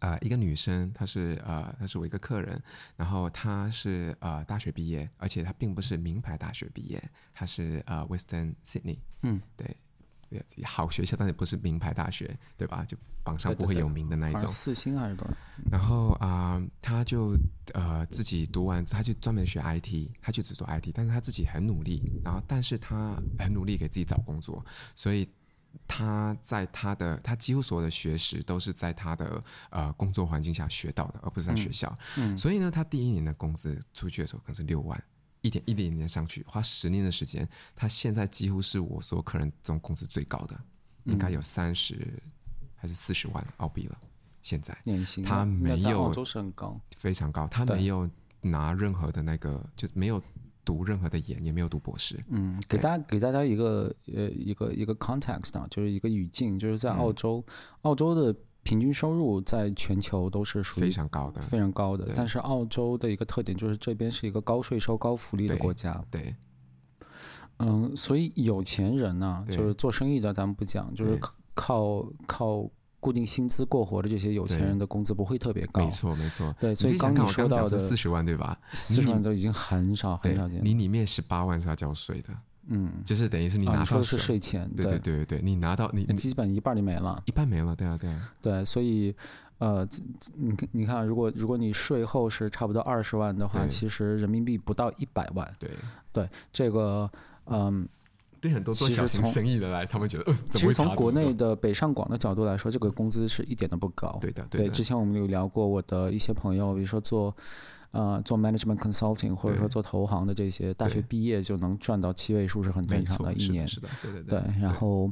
[0.00, 2.62] 呃，一个女生，她是呃，她是我一个客人，
[2.96, 7.02] 然后她是呃大学毕业，而且她并不是名牌大学毕业，
[7.34, 9.76] 她是呃 Western Sydney，嗯，对，
[10.64, 12.84] 好学校，但是不是名牌大学，对吧？
[12.84, 15.34] 就榜上不会有名的那一种，四星还是多少？
[15.68, 17.36] 然后啊、呃，她就
[17.74, 25.28] 呃自己读完，她就专门学 IT，她就只做 IT，但是她自己很努力，然后但是她很努力给自己找工作，所以。
[25.86, 31.88] 他在他的他几乎所有的学识都是在他的呃工作环境下学到的，而不是在学校。
[32.16, 35.02] 嗯嗯、所以呢，他第一年的工资出去的时候可能是六万，
[35.40, 40.60] 一点一点一点上去，花十年的时间，他现在几乎是我所有客人中工资最高的，
[41.04, 42.20] 应该有三十
[42.76, 43.98] 还是四十万澳币了。
[44.42, 48.08] 现在年薪他没有澳洲是很高，非常高，他没有
[48.40, 50.22] 拿任何的那个就没有。
[50.68, 52.22] 读任何的研也没有读博士。
[52.28, 62.12] 嗯，给大家给大家一个呃一个一个 context 啊，就是一个语境，就是在澳洲，嗯、澳洲的平均收入在全球都是属于非常高的，非常高的。
[62.14, 66.04] 但是澳洲的一个特点就是这边是一个高税收、高福利的国家。
[66.10, 66.20] 对。
[66.20, 66.34] 对
[67.60, 71.18] 嗯，所以有钱人呢、啊，就是做生意的，咱们不讲，就是
[71.54, 72.70] 靠靠。
[73.00, 76.54] 固定薪资过活的这些有钱人的工资不会特别高，没错没错。
[76.58, 78.58] 对，所以刚你说到的四十万对吧？
[78.72, 80.60] 四十万都已经很少很少见。
[80.64, 82.28] 你里面十八万是要交税的，
[82.66, 88.32] 嗯，就是等于是你拿到是税前，对对对对，你拿到你基本一半就没了，一半没了，对啊对啊。
[88.42, 89.14] 对，所以
[89.58, 89.86] 呃，
[90.34, 95.48] 你你看，如果如果你税后是差不多二十万的话，其实人民币不到一百万。
[95.58, 95.70] 对
[96.12, 97.10] 对，这个
[97.46, 97.88] 嗯。
[98.40, 104.18] 对很多做小型生意的来，他们觉得，呃，其实从国内的北上广的角度来说，这个工资是一点都不高。
[104.20, 104.66] 对的，对的。
[104.68, 107.34] 对，之前我们有聊过，我的一些朋友，比如说做，
[107.90, 113.66] 呃，做 management consulting，或者说做投行的这些，大学毕业就能赚到七位数是很正常的，一年。
[113.66, 114.40] 是的，对对对。
[114.40, 115.10] 对，然后，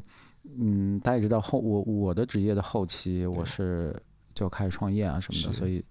[0.59, 3.95] 嗯，大家也知道后我我的职业的后期，我是
[4.35, 5.85] 就开始创业啊什么的，所以，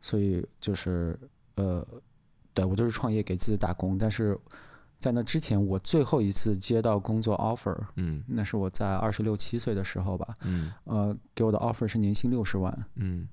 [0.00, 1.18] 所以就是
[1.56, 1.86] 呃，
[2.54, 4.38] 对我就是创业给自己打工，但是。
[4.98, 13.28] 在那之前，我最后一次接到工作 offer，嗯，那是我在二十六七岁的时候吧，嗯，呃，给我的 offer 是年薪六十万，嗯，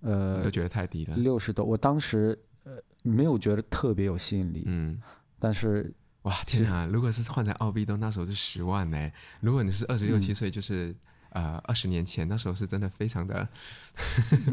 [0.00, 2.72] 呃，都觉得太低了，六十多，我当时呃
[3.02, 5.00] 没有觉得特别有吸引力，嗯，
[5.38, 10.94] 但是哇天啊，如果是换在澳币都那时候是十万呢，如果你是二十六七岁就是。
[11.34, 13.48] 嗯呃，二十年前那时候是真的非常的，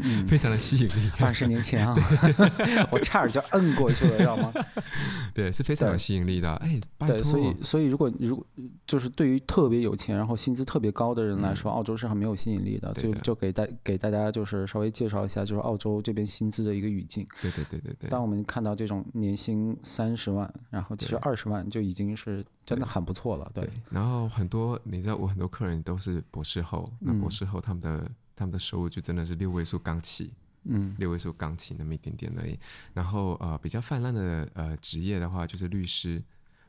[0.02, 1.10] 嗯、 非常的吸引力。
[1.20, 1.96] 二十年前啊，
[2.90, 4.52] 我差点就摁过去了，知道吗？
[5.32, 6.52] 对，是非常有吸引力的。
[6.56, 7.16] 哎，拜托。
[7.16, 8.44] 对，所以所以如果如果
[8.84, 12.92] 就是对于特别有钱，然后薪资特别高的人来说，嗯、澳洲是很没有吸引力的。
[12.94, 17.24] 就就给大给大家就是稍微介绍一下，就是澳洲这边薪资的一个语境。
[17.40, 18.10] 对对对对对。
[18.10, 23.48] 当我们看到这种年薪三十万，然后其实二十万就已经是真的很不错了。
[23.54, 23.64] 对。
[23.64, 26.71] 对对，然后很多你知道，我很多客人都是博士后。
[26.72, 30.32] 后，那博士后他们的、嗯、他们的收入就真的是六位数刚起，
[30.64, 32.58] 嗯，六位数刚起那么一点点而已。
[32.94, 36.22] 然后呃，比较泛滥的呃职业的话，就是律师。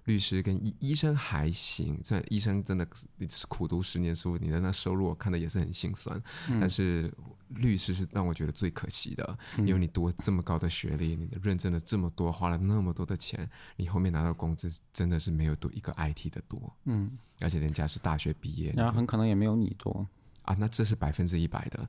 [0.05, 2.87] 律师跟医医生还行，虽然医生真的
[3.29, 6.21] 是苦读十年书，你的那收入我看的也是很心酸。
[6.49, 7.11] 嗯、但是
[7.49, 16.73] 律师是让我觉得最可惜的，嗯、因为你读了这么高的学历，你的认证了这么多，花了那么多的钱，你后面拿到工资真的是没有读一个 IT 的多。
[16.85, 20.05] 嗯，而且人家是大学毕业，然后很可能也没有你多。
[20.43, 21.87] 啊，那这是百分之一百的，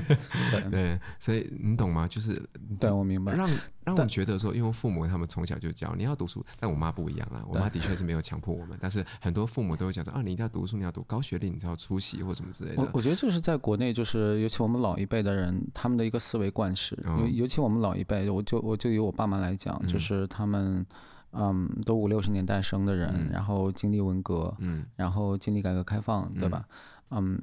[0.70, 2.06] 对，所以你懂吗？
[2.06, 2.40] 就是
[2.78, 3.48] 对我明白，让
[3.84, 12.82] 让我觉得说，因为父母他们从小就教你要读书，但我妈不一样啊，我妈的确是没有强迫我们，但是很多父母都会讲说，啊，你一定要读书，你要读高学历，你才要出席或什么之类的。
[12.82, 20.84] 我我觉得这是在国内，就是尤其我们老一辈的人，他们的一个思维惯式，尤尤其我们老一辈，我就我就以我爸妈来讲，就是他们
[21.32, 26.64] 嗯，都五六十年代生的人，然后经历文革，嗯，然后经历改革开放，对吧？
[26.66, 26.74] 嗯，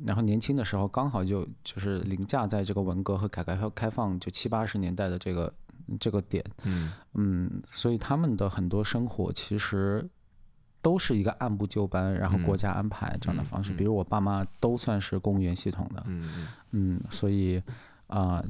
[0.06, 5.54] 然后年轻的时候刚好就就是凌驾在这个文革和改革开放就七八十年代的这个
[6.00, 10.08] 这个点，嗯嗯，所以他们的很多生活其实
[10.82, 13.72] 都是一个按部就班，然后国家安排这样的方式。
[13.72, 17.58] 嗯嗯嗯、比如我爸妈都算是公务员系统的，嗯嗯，嗯，所以
[18.08, 18.46] 啊、呃，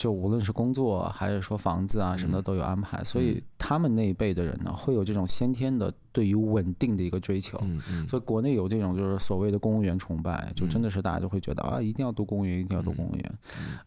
[0.00, 7.60] 就无论是工作还是说房子啊什么的都有安排，所以他们那一辈的人呢，会有这种先天的对于稳定的一个追求。
[8.08, 13.38] 所以国内有这种就是所谓的公务员崇拜，就真的是大家就会觉得啊，一定要读公务员，一定要读公务员。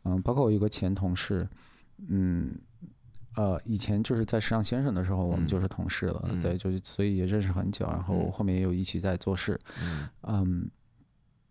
[0.04, 1.50] 嗯，包括我一个前同事，
[2.08, 2.52] 嗯，
[3.36, 9.60] 呃，以前就是在时尚先生的时候，我们就是同事了，对，就是所以也认识很久，然后后面也有一起在做事，
[10.22, 10.70] 嗯。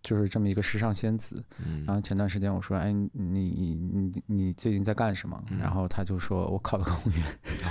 [0.03, 1.43] 就是这么一个时尚仙子，
[1.87, 5.41] 然后前段时间我说，哎，你你你你最近在干什么？
[5.61, 7.25] 然后他就说我考了公务员，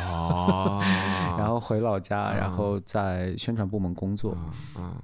[0.06, 0.80] 哦，
[1.38, 4.38] 然后回老家，然后在宣传部门工作，
[4.78, 4.96] 嗯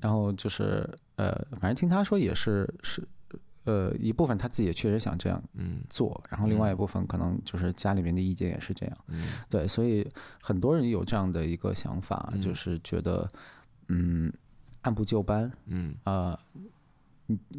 [0.00, 3.06] 然后就是呃，反正听他说也是是
[3.64, 5.42] 呃一部分他自己也确实想这样
[5.88, 8.96] 做，然后另外一部分可能就是家里面的意见也是这样，
[9.48, 10.06] 对，所以
[10.42, 13.26] 很多人有这样的一个想法，就是觉得
[13.88, 14.32] 嗯。
[14.82, 16.38] 按部就班，嗯，呃，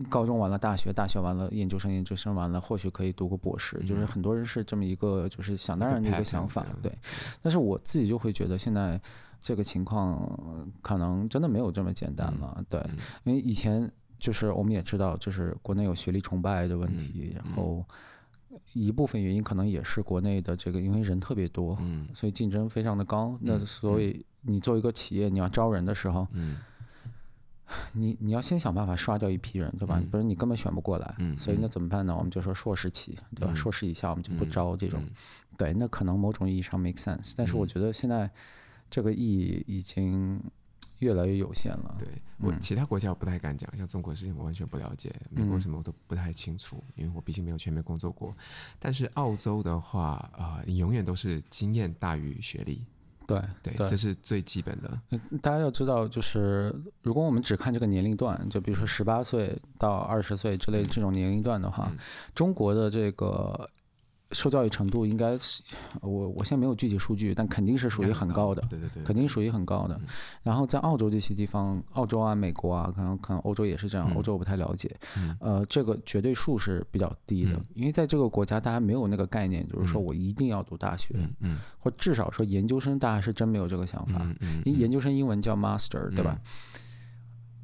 [0.09, 6.91] 高中完了大学，大学完了研究生，研究生完了或许可以读个博士，就是很多人是这么一个就是想当然的一个想法，对。
[7.41, 9.01] 但是我自己就会觉得现在
[9.39, 12.79] 这个情况可能真的没有这么简单了，对。
[13.23, 17.83] 因为以前就是我们也知道，就是国内有学历崇拜的问题，然后
[18.73, 23.35] 一部分原因可能也是国内的这个因为人特别多，嗯，所以竞争非常的高。
[23.41, 26.57] 那所以你作为一个企业，你要招人的时候，嗯。
[27.93, 30.01] 你你要先想办法刷掉一批人，对吧？
[30.11, 31.15] 不然你根本选不过来。
[31.17, 32.15] 嗯所以那怎么办呢？
[32.15, 33.53] 我们就说硕士起，对吧？
[33.55, 35.03] 硕士以下我们就不招这种。
[35.57, 38.29] 对，那可能某种意义上 make sense，但是我觉得现在
[38.89, 40.41] 这个意义已经
[40.99, 41.95] 越来越有限了。
[41.99, 42.07] 对，
[42.39, 48.35] 我其他国家我不太敢讲，像中国事情我完全不了解，美国什么我都不太清楚，因为我毕竟没有全面工作过。
[48.79, 52.81] 但是澳洲的话，啊，你永远都是经验大于学历。
[53.63, 55.19] 对对，这是最基本的。
[55.41, 61.91] 大家要知道，就是如果我们只看这个年龄段，就比如说十八岁到二十岁之类这种年龄段的话，
[62.35, 63.69] 中国的这个。
[64.33, 65.61] 受教育程度应该是，
[66.01, 69.99] 我我现在没有具体数据，但肯定是属于很高的，对对对，肯定属于很高的。
[70.41, 74.93] 然后在澳洲这些地方，澳洲啊、美国啊，可能可能欧洲也是这样，欧洲我不太了解。
[75.39, 84.25] 呃，这个绝对数是比较低的，因为在这个国家，大家没有那个概念，就是说我一定要读大学，嗯，或至少说研究生，大家是真没有这个想法，
[84.65, 86.39] 因为研究生英文叫 master，对吧？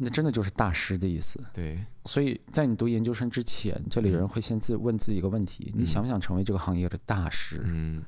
[0.01, 1.37] 那真的就是大师的意思。
[1.53, 7.61] 对，所以在你读研究生之前，这里人会先自问自己一个问题：你想不想成为这个行业的大师？
[7.65, 8.01] 嗯，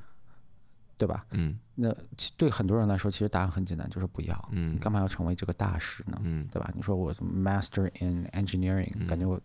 [0.96, 1.26] 对吧？
[1.32, 1.94] 嗯，那
[2.38, 4.48] 对很多人来说，其实答案很简单，就是不要。
[4.52, 6.18] 嗯，你干嘛要成为这个大师呢？
[6.24, 6.72] 嗯，对吧？
[6.74, 9.38] 你说我 Master in Engineering，感觉我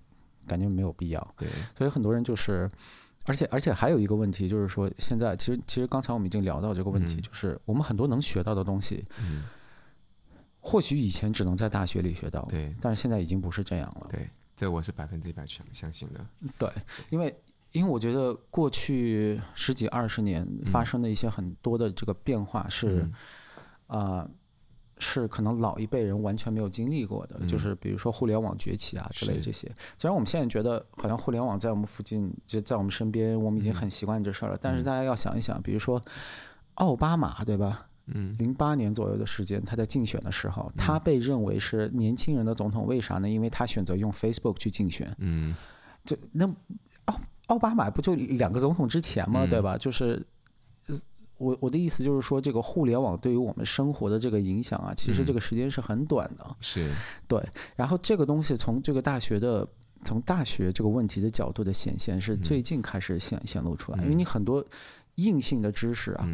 [0.48, 1.36] 感觉没有必要。
[1.38, 2.70] 对，所以很多人就是，
[3.26, 9.04] 而且而且还有一个问题就是说，现在其实其实刚才我们已经聊到这个问题，就是我们很多能学到的东西。
[9.20, 9.44] 嗯。
[10.60, 14.08] 或许以前只能在大学里学到，对，但是现在已经不是这样了。
[14.10, 16.26] 对，这我是百分之一百相相信的。
[16.58, 16.70] 对，
[17.10, 17.34] 因为
[17.72, 23.00] 因为我觉得过去十几二十年发生的一些很多的这个变化是，
[23.88, 24.30] 啊、嗯呃，
[24.98, 29.68] 是可能老一辈人完全没有经历过的，嗯、就是比如说互联网崛起啊之类这些。
[29.98, 34.56] 虽然我们现在觉得好像互联网在我们附近，就在我们身边，我们已经很习惯这事儿了。
[34.56, 36.02] 嗯、但是大家要想一想，比如说
[36.76, 37.87] 奥巴马，对吧？
[38.14, 43.30] 嗯，零八年左右的时间，他在竞选的时候，他被认为是年轻人的总统，为啥呢？
[43.30, 45.14] 因为他选择用 Facebook 去竞选。
[45.20, 45.54] 嗯，
[46.06, 46.48] 就那
[47.06, 49.46] 奥奥巴马不就两个总统之前吗？
[49.46, 49.78] 对吧？
[49.78, 50.26] 就是
[51.38, 56.56] 我我的意思就是说，这个互联网对于我们生活的这个影响啊，其实这个时间是很短的。
[56.62, 56.92] 是，
[57.28, 57.44] 对。
[57.76, 59.68] 然后这个东西从这个大学的
[60.06, 64.66] 从大学这个问题的角度的显现，是最近开始显显露出来，因为你很多
[65.16, 66.28] 硬性的知识啊。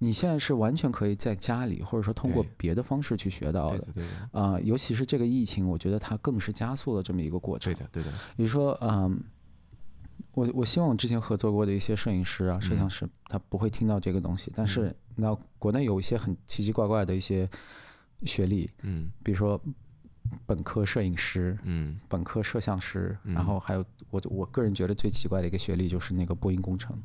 [0.00, 3.88] 你现在是完全可以在家里，或者说通过别的方式去学到的。
[3.92, 7.74] 对啊、呃，尤其是这个疫情，我觉得它更是加速了这么一个过程。
[7.74, 8.12] 对的，对的。
[8.36, 9.16] 比如说，嗯、呃，
[10.34, 14.52] 我我希望我之前合作过的一些摄影师啊、摄像师，他不会听到这个东西。
[14.54, 17.50] 但是，那国内有一些很奇奇怪怪的一些
[18.22, 19.60] 学历，嗯，比如说
[20.46, 26.96] 本科摄影师，嗯，本科摄像师，然后还有我我个人觉得最奇怪的一个学历就是那个播音工程，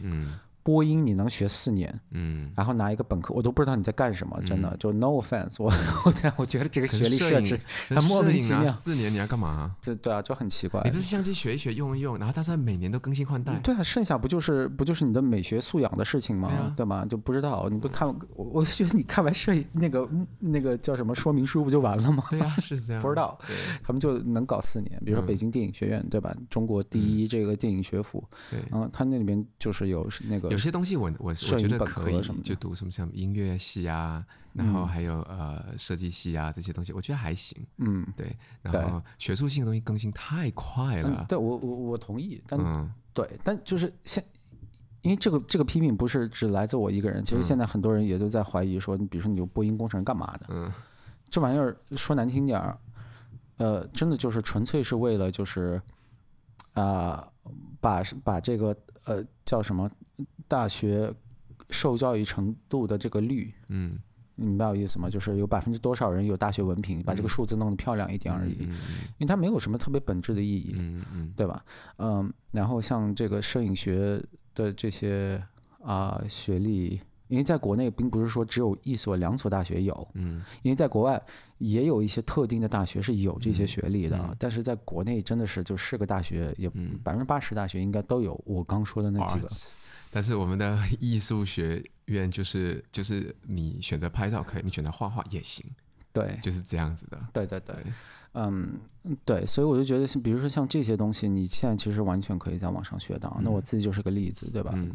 [0.00, 0.36] 嗯。
[0.62, 5.72] 播音你能学四年，嗯，然后拿一个本科，我都不知道你在干什么，真的就 no offense，我
[6.04, 7.58] 我我觉得这个学历设置
[7.88, 8.64] 很莫名其妙。
[8.66, 9.74] 四年你要干嘛？
[9.80, 10.82] 这对啊，就很奇怪。
[10.84, 13.58] 你不是相机学一学用一用，然后但是每年都更新换代。
[13.62, 16.74] 对啊，剩下不就是不就是你的美学素养的事情吗？
[16.76, 17.06] 对吗？
[17.06, 18.06] 就不知道你不看，
[18.36, 20.06] 我我觉得你看完摄影那个
[20.38, 22.22] 那个叫什么说明书不就完了吗？
[22.28, 23.00] 对啊，是这样。
[23.00, 23.38] 不知道，
[23.82, 26.34] 他们就能搞四年，比如说北京电影学院对吧？
[26.50, 30.49] 中国第一这个电影学府，对，嗯，他那里面就是有那个。
[30.50, 37.56] 个有些东西我我我觉得可以，就读什么像音乐系啊，然后还有呃设计系啊这些东西，我觉得还行。
[37.78, 38.36] 嗯，对。
[38.62, 41.24] 然后学术性的东西更新太快了。
[41.28, 44.24] 对我我我同意，但对，但就是现。
[45.02, 50.46] 因为这个这个批评不是只来自我一个人，其实现在很多人也都在怀疑说，你比如说你播音工程干嘛的？
[50.50, 50.70] 嗯，
[51.30, 52.78] 这玩意儿说难听点儿，
[53.56, 55.80] 呃，真的就是纯粹是为了就是
[56.74, 57.32] 啊、呃，
[57.80, 59.90] 把把这个呃叫什么
[60.48, 61.12] 大学
[61.70, 63.98] 受教育程度的这个率，嗯，
[64.34, 65.08] 你明白我意思吗？
[65.08, 71.64] 就是有百分之多少人有大学文凭，把这个数字弄得漂亮一点而已，因为它没有什么特别本质的意义，嗯嗯，对吧？
[71.98, 74.22] 嗯，然后像这个摄影学。
[74.52, 75.40] 的这些
[75.80, 81.22] 啊、呃、学历，因为在国内并不是说只有一所两所大学有，嗯，因为在国外
[81.58, 86.68] 也有一些特定的大学是有这些学历的，嗯、但是在国内真的是就是个大学，也
[87.04, 89.48] 百分之八十大学应该都有我刚说的那几个。
[90.10, 95.64] 但是我们的艺术学院就是就是你选择拍照可以，你选择画画也行，
[96.12, 97.76] 对，就是这样子的，对对对。
[98.32, 98.78] 嗯，
[99.24, 103.34] 对，所以我就觉得，比如说像这些东西，你现在其实完全可以在网上学到。
[103.38, 104.70] 嗯、那我自己就是个例子，对吧？
[104.74, 104.92] 嗯、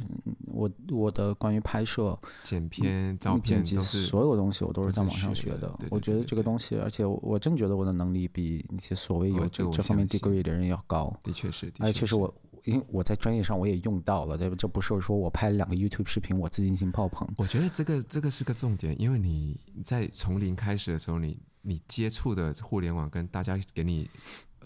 [0.47, 5.57] 我我的关于拍摄、剪片、照片、剪辑，所有东西我都是在网上学的。
[5.57, 11.13] 学的对对对对，我觉得这个东西，而且我我真觉得我的能力比那些所谓有这这方面 degree 的人要高。
[11.21, 12.33] 的确是，而且确实我。
[12.63, 14.55] 因为我在专业上我也用到了，对吧？
[14.57, 17.29] 这不是说我拍两个 YouTube 视频，我自己进行爆棚。
[17.37, 24.09] 我觉得这个这个是个重点，因为你在从零开始的时候，你你接触的互联网跟大家给你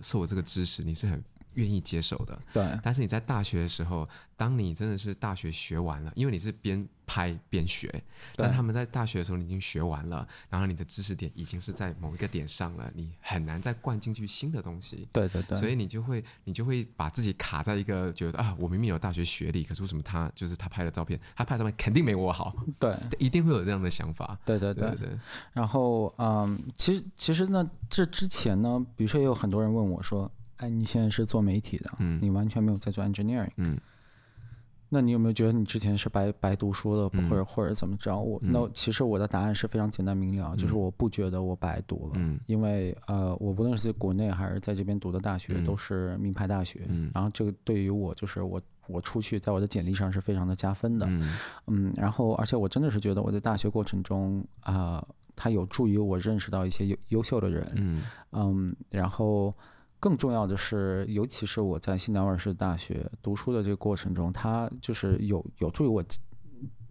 [0.02, 1.24] 授这个知识，你是很。
[1.54, 2.80] 愿意接受的，对。
[2.84, 7.92] 但是你在大学的时候，当你真的是大学学完了，因为你是边拍边学，
[8.36, 15.08] 但他们在大学的时候你已经学完了，然后你的知识点已经是在某一个点上了，你很难再灌进去新的东西。
[15.12, 15.58] 对对对。
[15.58, 22.54] 所以你就会你就会把自己卡在一个觉得啊，我明明有大学学历，可是为什么他就是他拍的照片，他拍的照片肯定没我好？
[22.78, 24.38] 对，一定会有这样的想法。
[24.46, 24.98] 对对对对。
[24.98, 25.20] 对对
[25.54, 30.32] 然后嗯，其实其实呢，这之前呢，比如说也有很多人问我说。
[30.60, 33.80] 哎，你现在是做媒体的，嗯，你完全没有在做 engineering，嗯，
[34.90, 38.20] 那你有没有觉得你之前是白白读书的，或者或者怎么着？
[38.20, 51.38] 我那其实我的答案是非常简单明了，就是我不觉得我白读了，嗯，因为呃，我不论是在国内还是在这边读的大学都是名牌大学，嗯，然后这个对于我就是我我出去在我的简历上是非常的加分的，嗯，
[51.68, 55.02] 嗯，然后而且我真的是觉得我在大学过程中啊，
[55.38, 58.04] 它有助于我认识到一些优优秀的人，嗯，
[58.34, 59.54] 嗯，然后。
[60.00, 66.02] 更重要的是，尤其是我在西南威尔士大学读书的这个过程中，它就是有有助于我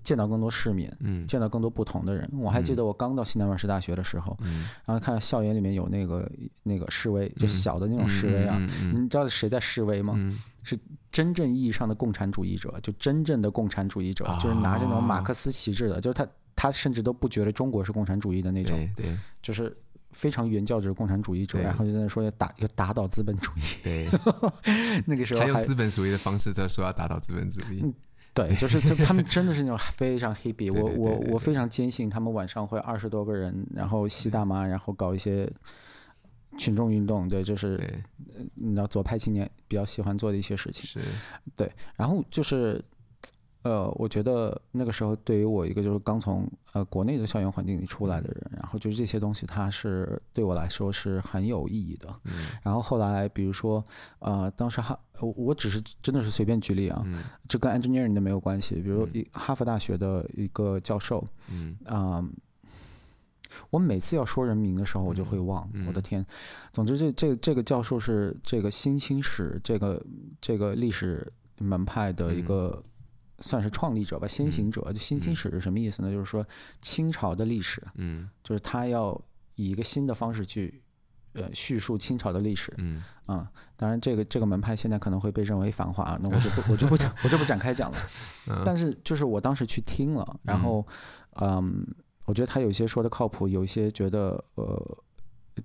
[0.05, 2.29] 见到更多市民，嗯，见到更多不同的人。
[2.35, 6.31] 我还记得我刚到西南威尔士大学的时候，嗯，然后看到校园里面有那个
[6.63, 8.59] 那个示威，就小的那种示威啊，
[8.93, 10.15] 你知道谁在示威吗？
[10.63, 10.79] 是
[11.11, 19.75] 真正意义上的共产主义者，就真正的共产主义者，就是拿着那种马克思旗帜的，就是他他甚至都不觉得中国是共产主义的那种，对，就是。
[20.13, 23.61] 非常原教旨共产主义者，然后就在那说要打要打倒资本主义。
[23.83, 24.09] 对，
[25.07, 27.85] 那个时候还，还用资本主义的方式在说要打倒资本主义。
[28.35, 30.73] 对，就是就他们真的是那种 非常 hippie。
[30.73, 35.51] 我我我非常坚信他们晚上会二十多个人，然后吸大麻，然后搞一些
[36.57, 37.29] 群众运动。
[37.29, 38.03] 对，就是对
[38.55, 40.85] 你知道左派青年比较喜欢做的一些事情。
[40.85, 41.01] 是，
[41.57, 42.83] 对，然后就是。
[43.69, 52.09] 呃，我觉得那个时候对于我一个就是刚从呃国内的校园环境里出来的人，然后就是这些东西，它是对我来说是很有意义的。
[52.25, 52.47] 嗯。
[52.63, 53.85] 然后后来，比如说，
[54.21, 57.25] 呃，当时哈，我只是真的是随便举例啊，嗯。
[57.47, 58.77] 这跟 engineering 都没有关系。
[58.77, 62.25] 比如一哈佛大学的一个教授，嗯啊，
[63.69, 65.69] 我每次要说人名的时候，我就会忘。
[65.87, 66.25] 我的天，
[66.73, 70.03] 总之这这这个教授是这个新清史这个
[70.41, 72.83] 这个历史门派的一个。
[73.41, 74.93] 算是创立者吧，先行者。
[74.93, 76.11] 就新清史是什么意思呢？
[76.11, 76.45] 嗯、就是说
[76.81, 79.21] 清朝的历史，嗯，就是他要
[79.55, 80.83] 以一个新的方式去
[81.35, 87.99] 呃叙述清朝的历史，嗯啊，当然这个这个门派现在可能会被认为繁华，那我就不我就不讲 我就不展开讲了。
[88.49, 90.85] 嗯、但是就是我当时去听了，然后
[91.41, 91.87] 嗯，
[92.27, 94.99] 我觉得他有些说的靠谱，有一些觉得呃，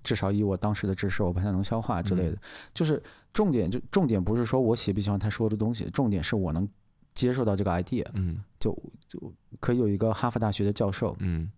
[0.03, 2.33] 至少以我当时的知识，我不太能消化之类的。
[2.33, 2.39] 嗯、
[2.73, 3.01] 就是
[3.33, 6.69] 重点就重点不是说我喜不喜欢他说的东西，重点是我能。
[7.13, 8.71] 接受到这个 idea，嗯，就
[9.07, 11.49] 就可以有一个哈佛大学的教授，嗯，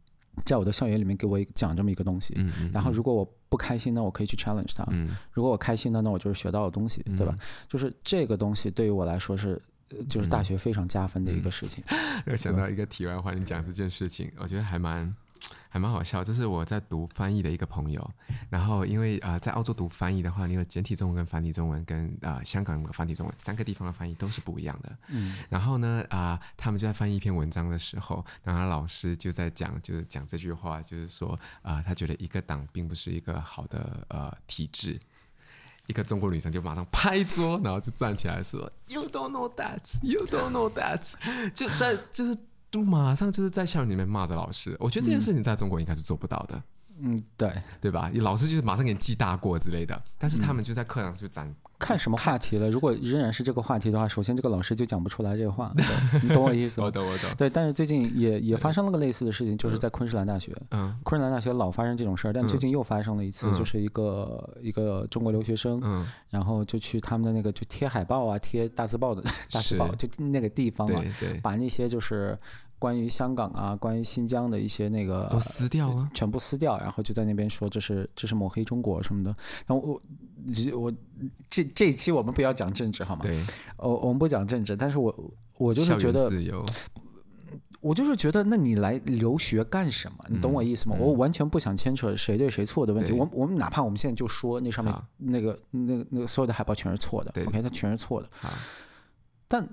[0.45, 7.35] 在我的校园里面给我讲这么一个东西，嗯，嗯，然后如果我不开心呢，我可以去 challenge 他，嗯，如果我开心呢，那我就是学到了东西，嗯、对吧？
[7.67, 9.61] 就是这个东西对于我来说是，
[10.09, 11.83] 就是大学非常加分的一个事情。
[12.27, 15.15] 又、想到一个题外话，你讲这件事情，我觉得还蛮。
[15.69, 16.23] 还蛮好笑。
[16.23, 18.11] 这是我在读翻译的一个朋友，
[18.49, 24.97] 然后因为啊、呃，在澳洲读翻译的话，你有简体中文跟繁体中文跟啊、呃、香港的繁体中文三个地方的翻译都是不一样的。
[25.09, 34.99] 嗯，然后呢啊、呃，他们就在翻译一篇文章的时候，然后老师就在讲，就是讲这句话，就是说啊、呃，他觉得一个党并不是一个好的呃体制。
[35.87, 41.13] 一个中国女生就马上拍桌，然后就站起来说：“You don't know that, you don't know that。”
[41.53, 42.35] 就在就是
[42.83, 44.75] 马上就是在校园里面骂着老师。
[44.79, 46.61] 我觉得这件事情在中国应该是做不到的。
[46.97, 47.51] 嗯，对，
[47.81, 48.09] 对吧？
[48.15, 51.53] 老师就是马上给你记大过之类的，但是他们就在课上就展。
[51.77, 52.69] 看什么话题了？
[52.69, 55.73] 如果仍然是这个话题的话，首先这个老师就讲不出来这个话，
[56.23, 56.87] 你懂我意思吗？
[56.87, 57.29] 我懂，我懂。
[57.37, 60.55] 对，但是最近也也发生了个类似的事情，就是在昆士兰大学。
[60.71, 60.97] 嗯。
[61.03, 69.21] 昆士兰大学老发生这种事儿，但最近又发生了一次，就是一个一个中国留学生，嗯，然后就去他们的那个就贴海报啊，贴大字报的
[69.51, 71.01] 大字报，就那个地方嘛，
[71.43, 72.39] 把那些就是。
[72.77, 79.33] 关于香港啊，关于新疆的一些那个都撕掉了，全部撕掉，然后就在那边说这是这是抹黑中国什么的。
[79.65, 80.01] 然后我
[80.77, 80.93] 我
[81.49, 83.21] 这这一期我们不要讲政治好吗？
[83.23, 83.41] 对，
[83.77, 86.29] 我我们不讲政治，但是我我就是觉得，
[87.79, 90.17] 我就是觉得，那你来留学干什么？
[90.27, 90.95] 你懂我意思吗？
[90.99, 93.13] 嗯、我完全不想牵扯谁对谁错的问题。
[93.13, 98.29] 我我们哪怕我们现在就说那上面那个那个那个所有的海报全是错的，OK，它全是错的。
[98.31, 98.49] 好
[99.47, 99.67] 但。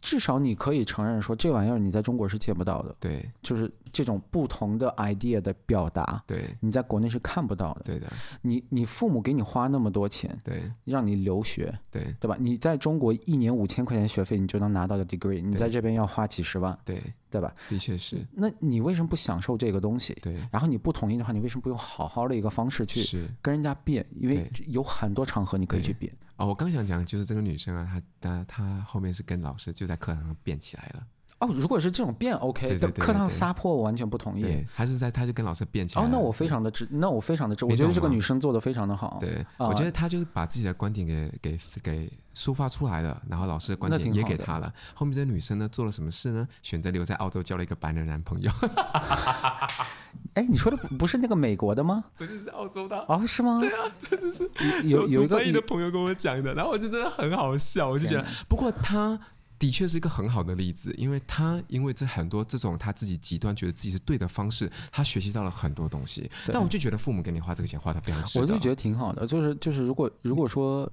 [0.00, 2.94] 至少你可以承认说，这玩意儿你在中国是见不到的。
[3.00, 7.82] 对，就是这种不同的 idea 的表达，对，你在国内是看不到的。
[7.84, 12.36] 对的，你你父母给你花那么多钱，对，让你留学，对，对吧？
[12.38, 17.52] 你在中国一年五千块钱学费，你就能拿到个 degree，你在这边要花几十万，对，对吧？
[17.68, 18.16] 的确是。
[18.32, 20.16] 那你为什么不享受这个东西？
[20.22, 20.36] 对。
[20.52, 24.06] 然后你不同意的话，你为什么不用好好的一个方式去跟人家辩？
[24.20, 26.12] 因为有很多场合你可以去辩。
[26.36, 31.06] 哦，我刚想讲就是这个女生啊，她她她后面是跟老师就在课堂上变起来了。
[31.38, 34.66] 哦，如果是这种辩 OK，在课堂撒泼我完全不同意。
[34.72, 36.02] 还是在他就跟老师辩起来。
[36.02, 39.18] 哦，那我非常的支，那我非常的支，我觉得这个女生做的非常的好。
[39.20, 44.72] 对，我觉得她就是把自己的观点给给给抒发出来了，然后老师的观点也给她了。
[44.94, 46.48] 后面这女生呢做了什么事呢？
[46.62, 48.50] 选择留在澳洲交了一个白人男朋友。
[50.32, 52.02] 哎，你说的不是那个美国的吗？
[52.16, 52.96] 不是，是澳洲的。
[53.08, 53.60] 哦，是吗？
[53.60, 54.50] 对啊，这就是
[54.86, 59.20] 有有一个翻译的朋友跟我讲的，然后我就真的很好笑，我就觉得，不过他。
[59.58, 66.30] 的确是一个很好的例子，因为他因为这很多这种他自己极端觉得自己是对的方式，他学习到了很多东西。
[66.48, 68.44] 但我就觉得父母给你花这个钱花的非常值得。
[68.44, 70.90] 我就觉得挺好的，就是就是如果如果说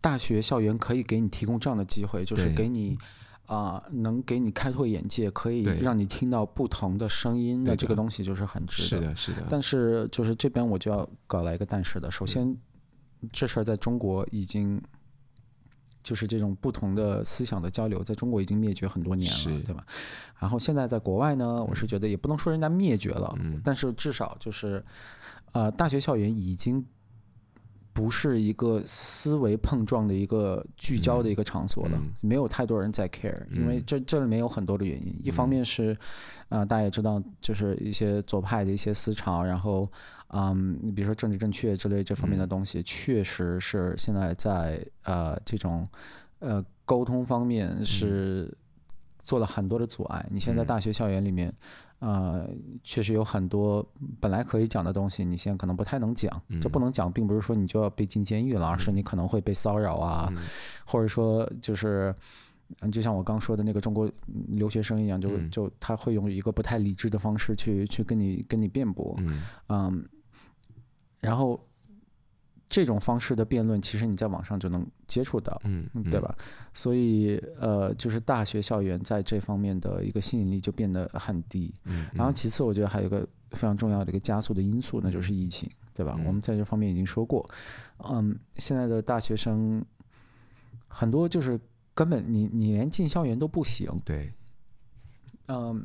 [0.00, 2.98] 大学校园可以给你提供这样的机会，就是给你
[3.46, 9.00] 啊、呃、能给你开拓眼界，可以让你听到不同的声音，那这个东西就是很值得。
[9.00, 9.46] 是的，是的。
[9.50, 12.46] 但是就是这边我就要搞来一个但是的，首先、
[13.22, 14.78] 嗯、这事儿在中国已经。
[16.10, 19.86] 就是这种不同的思想的交流，在中国已经灭绝很多年了，对吧？
[20.40, 24.84] 然后现在在国外呢，我是觉得也不能说人家灭绝了，嗯、但是至少就是，
[25.52, 26.84] 呃，大学校园已经
[27.92, 35.92] 不是一个思维碰撞的一个聚焦的一个场所了，嗯、没有太多人在 care，因为这这里面有很多的原因，嗯、一方面是，
[36.48, 39.88] 啊、呃，大家也知道，就是一些左派的一些思潮，然后。
[40.32, 45.86] 嗯，你比如说政治正确之类这方面的东西，确实是现在在呃这种
[46.38, 48.52] 呃沟通方面是
[49.20, 50.24] 做了很多的阻碍。
[50.30, 51.52] 你现在大学校园里面，
[51.98, 52.48] 呃，
[52.82, 53.84] 确实有很多
[54.20, 56.40] 本来可以讲的东西，你现在可能不太能讲。
[56.60, 60.32] 这不能讲，并不是说你就要被进监狱了，而是你可能会被骚扰啊，
[60.84, 62.14] 或者说就是。
[62.82, 64.08] 嗯，就像我刚说的那个中国
[64.50, 69.18] 留学生一样，就就他会用一个不太理智的方式去去跟你跟你辩驳，
[69.68, 70.04] 嗯，
[71.20, 71.60] 然后
[72.68, 76.34] 这种方式的辩论，其实你在网上就能接触到，嗯，对吧？
[76.74, 81.72] 所以呃，就是大学校园在这方面的一个吸引力就变得很低。
[81.84, 86.18] 嗯，然后其次，我觉得还有一个非常重要的一个加速的因素，那就是疫情，对吧？
[86.26, 87.48] 我们在这方面已经说过，
[88.08, 89.84] 嗯，现在的大学生
[90.88, 91.60] 很多就是。
[91.92, 93.90] 根本你你连进校园都不行。
[94.06, 94.32] 对，
[95.48, 95.78] 嗯，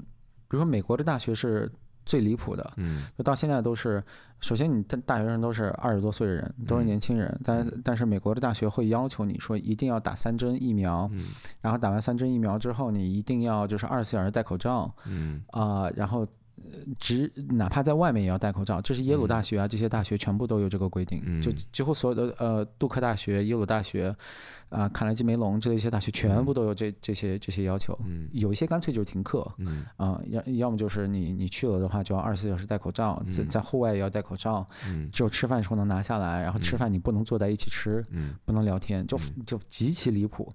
[0.47, 1.69] 比如说美国的大学是
[2.05, 4.03] 最离谱的，嗯，就到现在都是，
[4.39, 11.25] 首先你的大学生都是二十多岁的人，都是年轻人，嗯、但但是美国的大学会要求你说一定要打三针疫苗，嗯，
[11.61, 16.25] 然后打完三针疫苗之后，你一定要就是二十四小时戴口罩，嗯，啊、呃，然后。
[16.99, 21.41] 只哪怕在外面也要戴口罩，这是耶鲁大学啊，这些大学全部都有这个规定。
[21.41, 24.15] 就几乎所有的呃，杜克大学、耶鲁大学
[24.69, 27.97] 啊、卡内基梅隆这一些大学全部都有这这些这些要求。
[28.31, 29.41] 有一些干脆就是停课，
[29.97, 34.65] 啊，要要么就是你你去了的话就要二十四小时戴口罩，在在户外也要戴口罩，
[35.11, 38.03] 只有吃饭时候能拿下来，然后吃饭你不能坐在一起吃，
[38.45, 40.51] 不能聊天，就就极其离谱。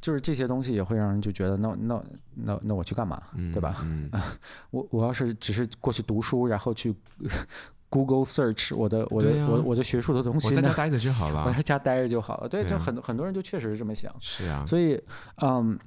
[0.00, 2.02] 就是这些东西也会让人就觉得那那
[2.34, 3.20] 那那我去干嘛，
[3.52, 3.86] 对吧？
[4.70, 5.32] 我我要是。
[5.42, 6.94] 只是过去读书，然后去
[7.88, 12.48] Google search 我的我的、啊、我我的学术的东西，我在家待着就好了， 我在家待着就好了。
[12.48, 14.12] 对，对啊、就很很多人就确实是这么想。
[14.20, 15.00] 是啊，所以
[15.42, 15.78] 嗯。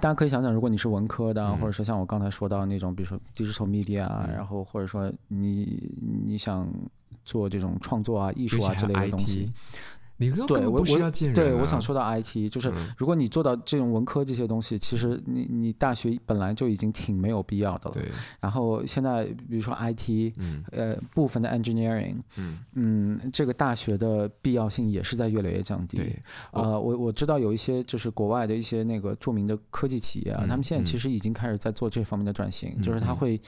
[0.00, 5.92] 大家可以想想，如果你是文科的，或者说像我刚才说到那种，比如说 digital media，嗯，然后或者说你
[6.26, 6.68] 你想
[7.24, 9.52] 做这种创作啊、艺术啊之类的东西。
[10.22, 17.94] 你根本不需要见人、啊、对，我对我想说到 IT，就是如果你做到这种文科这些东西，嗯、其实你你大学本来就已经挺没有必要的了。
[17.94, 18.08] 对。
[18.40, 25.96] 然后现在比如说 IT，嗯，呃，部分的 engineering，嗯嗯，这个大学的必要性也是在越来越降低。
[25.96, 26.18] 对。
[26.52, 33.40] 呃，我我知道有一些就是国外的一些那个著名的科技企业啊，嗯、他们现在其实已经开始在做这方面的转型，嗯、就是他会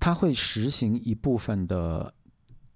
[0.00, 2.12] 他会实行一部分的。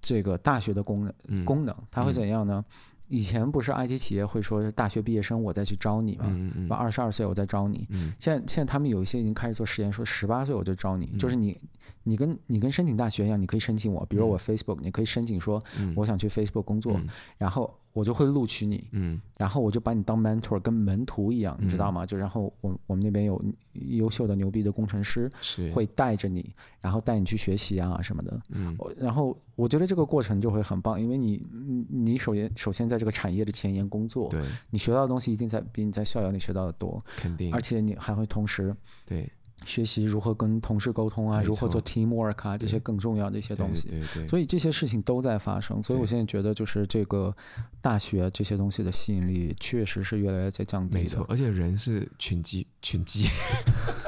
[0.02, 2.62] 这个大学的功能、嗯、功能，它会怎样呢？
[2.68, 2.72] 嗯、
[3.08, 6.24] 以前不是 IT 企业会说是大学毕业生我再去招你嘛？
[6.28, 6.68] 嗯嗯。
[6.68, 7.86] 二十二岁我再招你。
[7.90, 8.12] 嗯。
[8.18, 11.56] 现在现在他们有一些已经开始做实验，说十八岁我就招你，嗯、就是你
[12.02, 15.62] 你跟你跟申请大学一样，你可以申请我，比如我 Facebook，、嗯、你可以申请说
[15.96, 17.72] 我想去 Facebook 工作，嗯、然后。
[17.92, 22.06] 我就会录取你，嗯，然后我就把你当 mentor，跟门徒一样，嗯、你知道吗？
[22.06, 25.70] 就然后我我们那边有优秀的牛逼的工程师，是。
[25.72, 31.42] 会带着你，然后带你去学习啊什么的，嗯，然后我觉得这个过程就会很棒，因为你
[31.88, 34.40] 你首先首先在这个产业的前沿工作，对，
[34.70, 38.74] 你学到的东西一定在比你在校园里学到的多，肯定，而且你还会同时
[39.04, 39.30] 对。
[39.64, 43.88] 学习如何跟同事沟通啊，如何做 teamwork 啊，这些更重要的一些东西。
[43.88, 44.28] 对对对。
[44.28, 47.34] 所以这些事情都在发生，所以我现在觉得就是这个
[47.80, 50.94] 大学这些东西的吸引力确实是越来越在降低。
[50.94, 53.28] 没错，而且人是群居群居，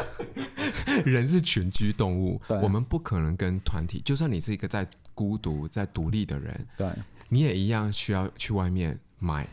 [1.04, 4.00] 人是群居动物，我们不可能跟团体。
[4.04, 6.88] 就算你是一个在孤独、在独立的人，对，
[7.28, 9.46] 你也一样需要去外面买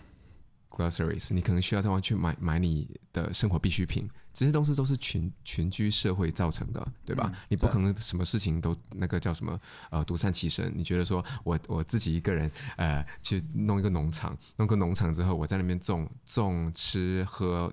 [0.71, 4.09] groceries，你可能需要在外面去买买你的生活必需品。
[4.33, 7.29] 这些东西都是群群居社会造成的，对吧？
[7.33, 9.59] 嗯、你不可能什么事情都那个叫什么
[9.89, 10.71] 呃独善其身。
[10.73, 17.71] 你觉得说我我自己一个人呃去弄一个农场，弄个农场之后，我在那边种种吃喝。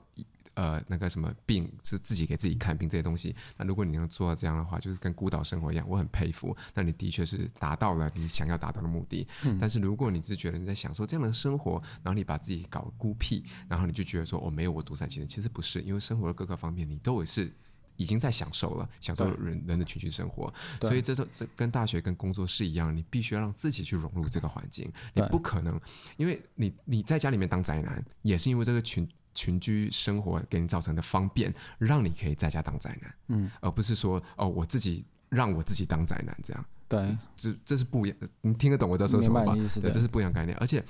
[0.58, 3.32] 呃，那个什么病是自己给自己看病这些东西。
[3.56, 6.56] 那如果你能做到这样的话，就是跟孤岛生活一样，我很佩服。
[6.74, 9.24] 那你的确是达到了你想要达到的目的。
[9.44, 17.52] 嗯、但是如果你是觉得你在享受这样的生活，然后你把自己搞孤僻，然后你就觉得说我、哦、没有我独善其身，其实不是，因为生活的各个方面你都是
[17.94, 20.52] 已经在享受了，享受人人的群居生活。
[20.80, 24.92] 所以这都这跟大学跟工作是一样，你必须要让自己去融入这个环境。
[25.14, 25.80] 你不可能，
[26.16, 29.08] 因为你你在家里面当宅男，也是因为这个群。
[29.38, 36.98] 群居生活给你造成的方便，让你可以在家当宅男，嗯，而不是说哦，我自己让我自己当宅男这样，对，
[37.36, 39.54] 这这是不一样，你听得懂我在说什么吗？
[39.80, 40.58] 对，这是不一样概念。
[40.58, 40.84] 而且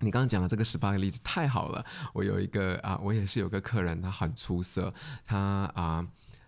[0.00, 4.92] 你刚刚讲的这个十八个例子太好了，我有一个啊，我也是有个客人，他很出色，
[5.24, 5.38] 他
[5.76, 6.04] 啊，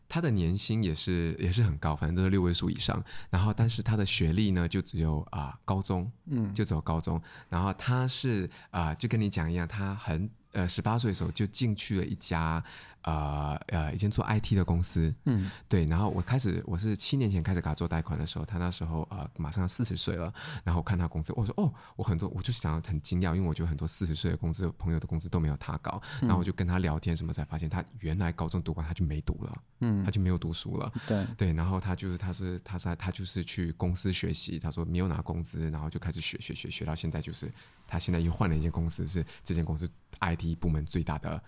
[0.09, 3.01] 他的年薪也是也是很高，反正都是六位数以上。
[3.31, 7.23] 然后，但是他的学历呢，就只有啊高中，嗯，就只有高中。
[7.49, 10.29] 然后他是啊，就跟你讲一样，他很。
[10.53, 12.63] 呃，十八岁的时候就进去了一家。
[13.05, 20.33] 呃呃，以前做 IT 的公司，嗯，对，然后我开始我是七年前开始给他做贷款的时候，他那时候呃马上要四十岁了，
[20.63, 31.27] 然后我看他工资，我说哦，我很多我就想很惊讶，因为我觉得很多四十岁的工资朋友的工资都没有他高，然后我就跟他聊天什么才发现他原来高中读完他就没读了，嗯，他就没有读书了，对。
[31.37, 37.51] 对，然后他就是他是他说他就是去公司学习，他说没有拿工资，然后就开始学学学学到现在就是
[37.85, 39.91] 他现在又换了一间公司，是这间公司
[40.21, 41.43] IT 部门最大的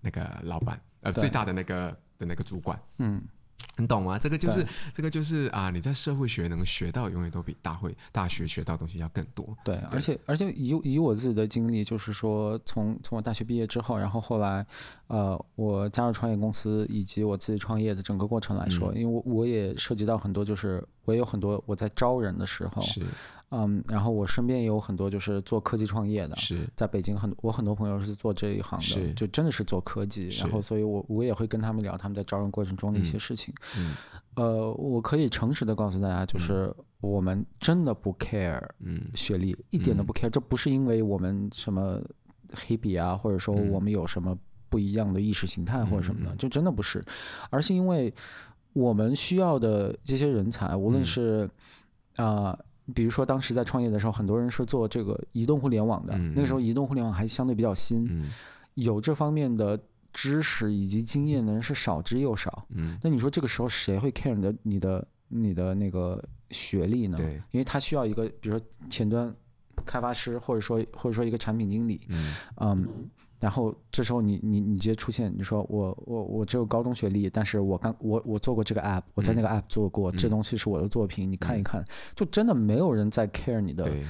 [0.00, 0.80] 那个老板。
[1.00, 3.22] 呃，最大的那个的那个主管，嗯，
[3.76, 4.18] 你懂吗？
[4.18, 9.56] 这个就是这个就是啊，你在社会学能学到，永远都比大会大学学到东西要更多。
[9.64, 14.66] 对，对而且而且以以我自己的经历，就是说从从我大学毕业之后，然后后来。
[15.10, 23.02] 呃，我加入创业公司以及我自己创业的整个过程来说，嗯、因为我我也涉及到很多，就是我也有很多我在招人的时候，是，
[23.50, 26.64] 嗯，然后我身边也有很多就是做科技创业的，是。
[26.76, 33.96] 在北京很我很多朋友是做这一行的，就真的是做科技，然后所以我我也会跟他们聊他们在招人过程中的一些事情，嗯，
[34.36, 42.00] 呃，我可以诚实的告诉大家，就是我们真的不 care，嗯，学历一点都不 care，这不是因为我们什么
[42.54, 44.38] 黑笔啊，或者说我们有什么。
[44.70, 47.04] 不一样的意识形态或者什么的，就真的不是，
[47.50, 48.14] 而是因为
[48.72, 51.50] 我们需要的这些人才，无论是
[52.14, 52.56] 啊，
[52.94, 58.24] 比如说当时在创业的时候，很多人是做这个移动互联网的，那个时候移动互联网还相对比较新，
[58.74, 59.78] 有这方面的
[60.12, 62.64] 知识以及经验的人是少之又少。
[63.02, 67.16] 那你说这个时候谁会 care 你的你的你的那个学历呢？
[67.16, 69.34] 对，因为他需要一个，比如说前端
[69.84, 72.00] 开发师，或者说或者说一个产品经理，
[72.58, 72.86] 嗯。
[73.40, 81.82] 然后这时候你你你直接出现，你说我我我只有高中学历，但是我刚我我做过这个 app，我在那个 app 做过，嗯、这东西是我的作品，嗯、你看一看，
[82.14, 84.04] 就真的没有人在 care 你的，对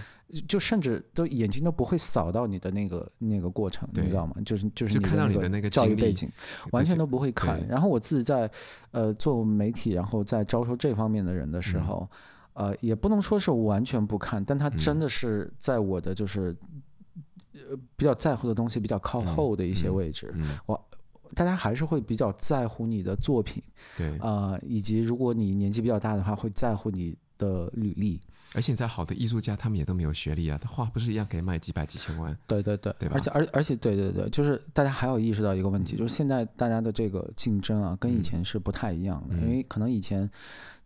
[0.49, 4.35] 就甚至都眼睛都不会扫到你的那个那个过程，你知道吗？
[4.45, 6.29] 就是就是你的那个教育背景，
[6.73, 7.65] 完全都不会看。
[7.69, 8.51] 然后我自己在
[8.91, 12.09] 呃做媒体，然后在招收这方面的人的时候，
[12.55, 16.57] 嗯、呃，也不能说是完全不看，但他真的是在我的就是。
[17.53, 20.89] 呃，比较在乎的东西比较靠后的一些位置，嗯嗯嗯、我
[21.35, 23.63] 大家还是会比较在乎你的作品，
[23.97, 28.21] 对，啊、呃，以及如果你年纪比较大的话，会在乎你的履历。
[28.53, 32.37] 而且在好的艺术家，他们也都没有学历啊，他画不是一样可以卖几百几千万？
[32.49, 33.15] 对对对，对吧？
[33.15, 40.29] 而且而而且对对对，就是大家还要意识到一个问题，嗯、就是现在大家的这个竞争啊，跟以前是不太一样的，嗯、因为可能以前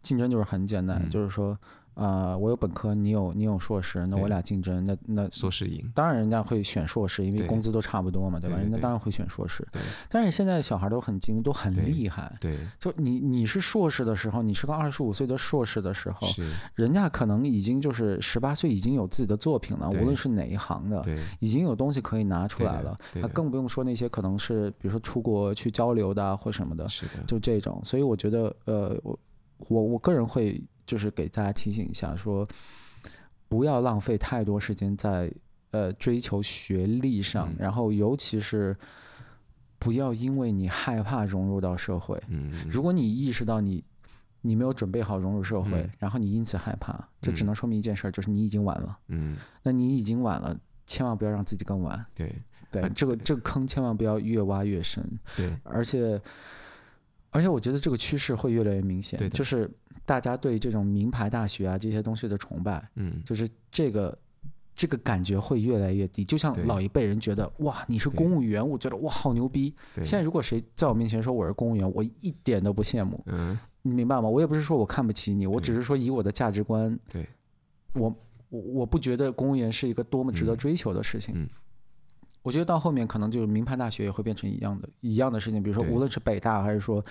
[0.02, 1.58] 竞争就是很简单，嗯、就是说。
[1.95, 8.57] 啊、呃，我有本科，你有你有硕士，那我俩竞争，那那硕士赢，当然人家会选硕士，因为工资都差不多嘛，对，吧？
[8.57, 9.66] 人家当然会选硕士。
[10.09, 12.36] 但是现在小孩都很精，都很厉害。
[12.40, 16.26] 对，就你你是硕士的时候，你是个二十五岁的硕士的时候，
[16.74, 21.01] 人家可能已经就是十八岁，已经有自己的作品了，无论是哪一行的，
[21.38, 22.99] 已经有东西可以拿出来了。
[23.22, 27.80] 他更不用说那些可能是比如说出国去交流的或什么的，是的，就这种。
[27.84, 29.18] 所以我觉得，呃，我
[29.68, 30.61] 我我个人会。
[30.87, 32.47] 就是给大家提醒一下，说
[33.49, 35.32] 不要浪费太多时间在
[35.70, 38.76] 呃追求学历上，嗯、然后尤其是
[39.78, 43.85] 不要因为你害怕融入到社会，嗯，如果你意识到你
[44.41, 52.35] 你没有准备好融入社会，嗯、然后你因此害怕，这只能说明一件事，就是你已经晚了，嗯，那你已经晚了，千万不要让自己更晚，对。
[52.70, 56.20] 对，这个这个坑千万不要越挖越深，对，而且
[57.30, 59.70] 而且我觉得这个趋势会越来越明显，对，就是。
[60.07, 64.16] 大家对这种名牌大学啊这些东西的崇拜，嗯，就是这个
[64.74, 66.24] 这个感觉会越来越低。
[66.24, 69.74] 就像老一辈人觉得哇，你是公务员，我觉得哇好牛逼。
[69.96, 73.22] 现在如果谁在我面前说我是公务员，我一点都不羡慕。
[73.26, 74.28] 嗯，你明白吗？
[74.28, 77.26] 我也不是说我看不起你，我只是说以我的价值观，对，
[77.94, 78.14] 我
[78.50, 81.34] 我我不觉得公务员是一个多么值得追求的事情。
[81.36, 81.48] 嗯。
[82.45, 87.09] 我觉得到后面可能就是名牌大学也会变成一样的一样的事情，比如说无论是北大还是说，比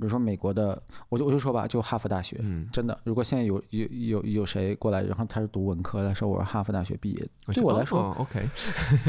[0.00, 8.46] 如说美国的，我就我就说吧，就哈佛大学，嗯，真的，如果现在有有有有谁过来，然后他是读文科的，说我是哈佛大学毕业，对我来说，哦，OK，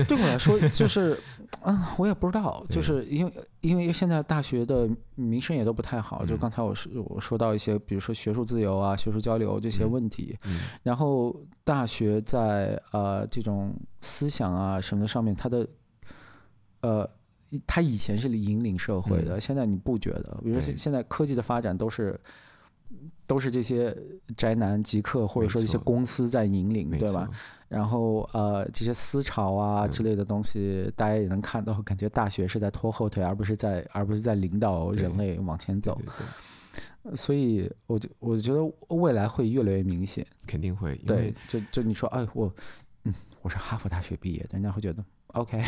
[0.07, 1.19] 对我来说就是，
[1.61, 10.37] 啊，我也不知道，就是因为因为现在大学的名声也都不太好，就刚才我是我说到一些，比如说学术自由啊、学术交流这些问题，
[10.83, 13.75] 然后大学在呃这种
[14.05, 15.67] 思想啊什么上面，他的
[16.81, 17.09] 呃，
[17.65, 20.37] 他以前是引领社会的，嗯、现在你不觉得？
[20.43, 22.19] 比如说现在科技的发展都是
[23.25, 23.95] 都是这些
[24.37, 27.27] 宅男极客或者说一些公司在引领，对吧？
[27.67, 35.95] 然后呃，这些思潮啊之类的东西，嗯、大家也能看到， 感觉大学是在拖后腿，而不是在而不是在领导人类往前走。
[35.95, 36.25] 对对对
[37.11, 38.61] 对，所以我就我觉得
[38.95, 40.95] 未来会越来越明显，肯定会。
[41.07, 42.53] 对，就就你说，哎，我嗯，
[43.45, 45.05] 我是哈佛大学毕业的，人家会觉得。
[45.27, 45.63] OK，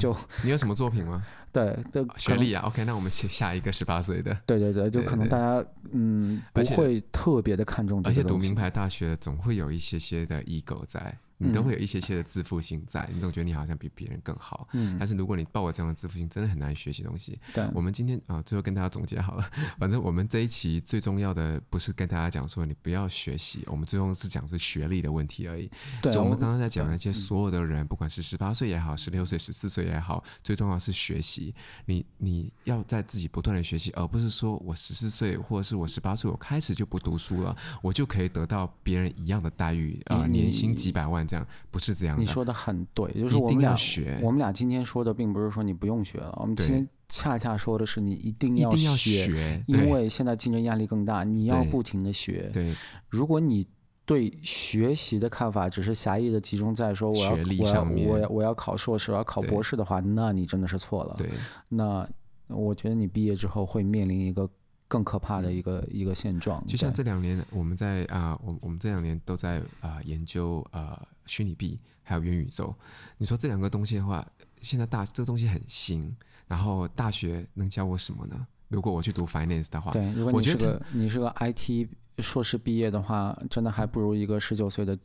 [0.00, 0.12] 就
[0.42, 1.24] 你有什么作品吗？
[1.52, 2.64] 对，对，学历啊。
[2.66, 4.36] OK，那我们下下一个十八岁的。
[4.44, 8.10] 对对对，就可能大家嗯不会特别的看重这个。
[8.10, 11.16] 而且读名牌大学总会有一些些的 ego 在。
[11.38, 14.68] 你都会有一些些的自负心在，你总觉得你好像比别人更好。
[14.72, 14.96] 嗯。
[14.98, 17.38] 但是如果你抱我这样的自负心，真的很难学习东西。
[17.52, 17.68] 对。
[17.74, 19.50] 我们今天啊，最后跟大家总结好了。
[19.78, 25.70] 反正我们这一期最重要的不是跟大家讲说你不要学习，我们最终是讲是学历的问题而已。
[26.00, 26.12] 对。
[26.12, 31.54] 就我们刚刚在讲那些所有的人，不管是十八岁也好，十六岁、十四岁也好，最重要是学习。
[31.86, 42.20] 你你要在自己不断的学习，而不是说我十四岁或者是我十八岁，我开始就不读书了，我就可以得到别人一样的待遇啊，年薪几百万这样，不是这样。
[42.20, 43.76] 你说的很对，就是我们俩，
[44.22, 52.50] 我们俩今天说的并不是说你不用学了，我们今天恰恰说的是你一定要学，因为现在竞争压力更大，你要不停的学。
[52.52, 52.74] 对，
[53.08, 53.66] 如果你
[54.04, 61.16] 对学习的看法只是狭义的集中在说我要我要我要我要考硕士，我要考博士的话，那你真的是错了。
[61.18, 61.28] 对，
[61.68, 62.06] 那
[62.48, 64.48] 我觉得你毕业之后会面临一个。
[64.86, 72.74] 更可怕的一个、嗯、一个现状，就像这两年我们在啊，我、呃、我们这两年都在啊、呃、研究呃虚拟币还有元宇宙。
[73.18, 74.26] 你说这两个东西的话，
[74.60, 76.14] 现在大这个东西很新，
[76.46, 78.46] 然后大学能教我什么呢？
[78.68, 84.98] 如果我去读 finance 的话，对，如果你是个你是个 IT 硕士毕业的话，真的还不如一个十九岁的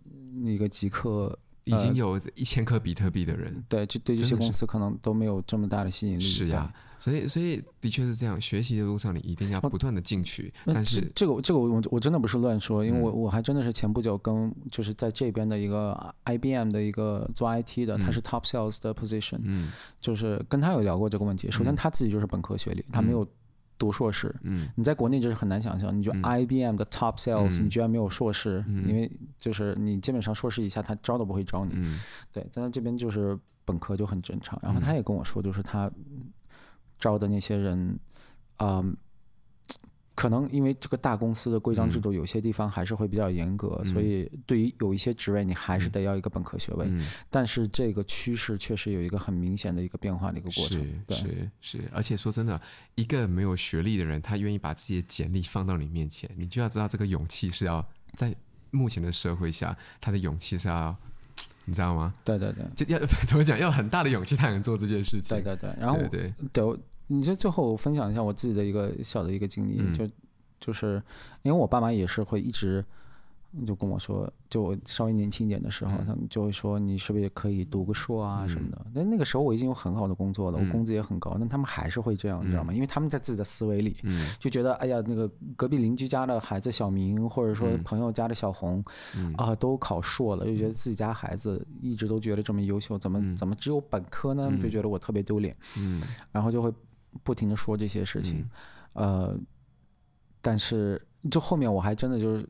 [0.44, 1.38] 一个极客。
[1.66, 6.22] 已经有一千颗比特币的人，对，这对这些公司可能都没有这么大的吸引力。
[6.22, 10.54] 是呀，所以所以的确是这样，学习的路上你一定要不断的进取。
[10.66, 21.50] 但是这个这个我我真的不是乱说，因为我我还真的是前不久跟就是在这边的一个 IBM 的一个做 IT 的，他是 Top Sales 的 Position，嗯，就是跟他有聊过这个问题。
[21.50, 23.28] 首先他自己就是本科学历，他没有。
[23.80, 31.98] 读硕士，嗯，你在国内就是很难想象，你就 IBM 的 top sales，你居然没有硕士，因为就是你基本上硕士以下他招都不会招你，嗯
[32.30, 34.60] 对，在他这边就是本科就很正常。
[34.62, 35.90] 然后他也跟我说，就是他
[37.00, 38.00] 招的那些人，
[38.58, 38.84] 啊。
[40.16, 46.86] 可能因为这个大公司的规章制度，有些地方还是会比较严格，嗯、所以对于有一些职位，你还是得要一个本科学位。
[46.90, 50.86] 嗯、但是这个趋势确实有一个很明显的一个变化的一个过程。
[51.08, 52.62] 是是是，而且说真的，
[52.96, 58.36] 一个没有学历的人，他愿意把自己的简历放到你面前，你就要知道这个勇气是要在
[58.72, 60.94] 目前的社会下，他的勇气是要，
[61.64, 62.14] 你知道吗？
[62.26, 65.38] 对对对，就要 怎么讲，要很大的勇气才能做这件事情。
[65.38, 66.80] 对对对，然后对对对。
[67.12, 70.08] 你就最后分享一下我自己的一个小的一个经历，嗯、就
[70.60, 71.02] 就是
[71.42, 72.86] 因为我爸妈也是会一直
[73.66, 78.86] 就跟我说，就我稍微年轻一点的时候，嗯、他们就会说你是不是也可以读个硕啊什么的。
[78.94, 82.72] 那、嗯、那个时候我已经有很好的工作了，我工资也很高，但、嗯、他们还是会这样，你知道吗？
[82.72, 83.98] 因为他们在自己的思维里，
[84.38, 88.86] 就觉得哎呀，那个隔壁邻居家的孩子小明，或者说朋友家的小红，
[89.18, 94.52] 嗯、啊，都考硕了，就觉得自己家孩子一直都觉得这么优秀，怎么怎么只有本科呢？
[94.62, 96.00] 就觉得我特别丢脸，嗯，
[96.32, 96.72] 然后就会。
[97.24, 98.48] 不停的说这些事情，
[98.94, 99.40] 嗯、呃，
[100.42, 102.48] 但是就后面我还真的就是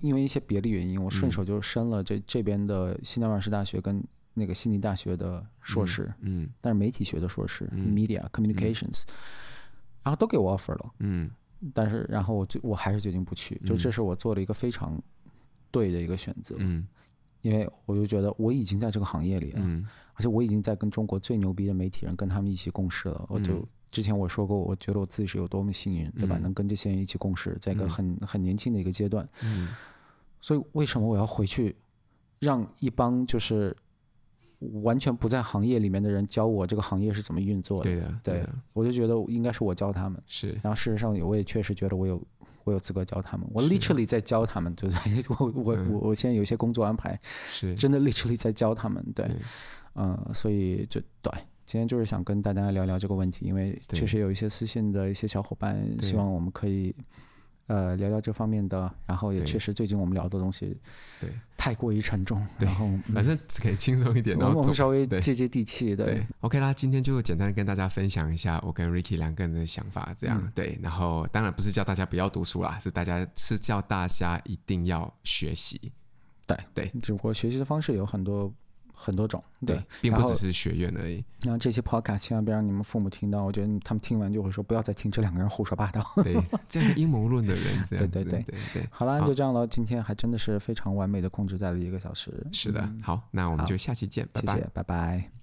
[0.00, 4.02] 因为一些别的原因，我顺手就申了这这边的新疆师大学跟
[4.34, 6.50] 那个悉尼大学的硕士，嗯，嗯。
[6.60, 9.14] 但是媒体学的硕士、嗯、，media communications，、嗯、
[10.02, 11.30] 然后都给我 offer 了，嗯，
[11.72, 15.00] 但是然后我就我还是决定不去，就这是我做了一个非常
[15.70, 16.86] 对的一个选择，嗯，
[17.42, 23.66] 因为我就觉得我已经在这个行业里了，嗯，而且我已经在跟中国最牛逼的媒体人跟他们一起共事了，我就。
[23.94, 26.36] 之前我说过，我觉得我自己是有多么幸运，对吧？
[26.42, 29.26] 能跟这些人一起共事，在一个很很年轻的一个阶段。
[29.44, 29.68] 嗯。
[30.40, 31.76] 所以为什么我要回去，
[32.40, 33.74] 让一帮就是
[34.82, 37.90] 完全不在行业里面的人教我这个行业是怎么运作的？
[37.90, 38.46] 对的，对。
[38.72, 40.20] 我就觉得应该是我教他们。
[40.26, 40.48] 是。
[40.60, 42.20] 然后事实上，我也确实觉得我有
[42.64, 43.48] 我有资格教他们。
[43.54, 44.96] 我 literally 在教他们，就是
[45.38, 47.16] 我我我我现在有一些工作安排，
[47.46, 49.04] 是真的 literally 在教他们。
[49.14, 49.30] 对。
[49.94, 51.32] 嗯，所以就对。
[51.66, 56.94] 今天就是想跟大家聊聊这个问题，因为确实有一些私信的一些小伙伴希望我们可以
[57.66, 60.76] 呃聊聊这方面的，然后也确实最近我们聊的东西
[61.20, 75.80] 对太过于沉重，然后反正可以轻松一点，然后我们稍微接接地气，对，OK 啦，今天就简单跟大家分享一下我跟 Ricky 两个人的想法，这样对，然后当然不是叫大家不要读书啦，是大家是叫大家一定要学习，
[76.46, 78.52] 对对，只不过学习的方式有很多。
[78.94, 81.22] 很多种，对，对并不只是学院而已。
[81.42, 86.02] 然后这些 podcast 千万别让你们父母听到，我觉得他们听完就会说，不要再听这两个人胡说八道。
[86.22, 86.34] 对，
[86.68, 88.22] 这样阴谋论的人，这样子。
[88.22, 88.88] 对对对。
[88.90, 89.66] 好了，就这样了。
[89.66, 92.32] 今天还真的是非常完美的控制在了一个小时。
[92.52, 95.30] 是的，好，那我们就下期见，拜拜，谢谢，拜拜。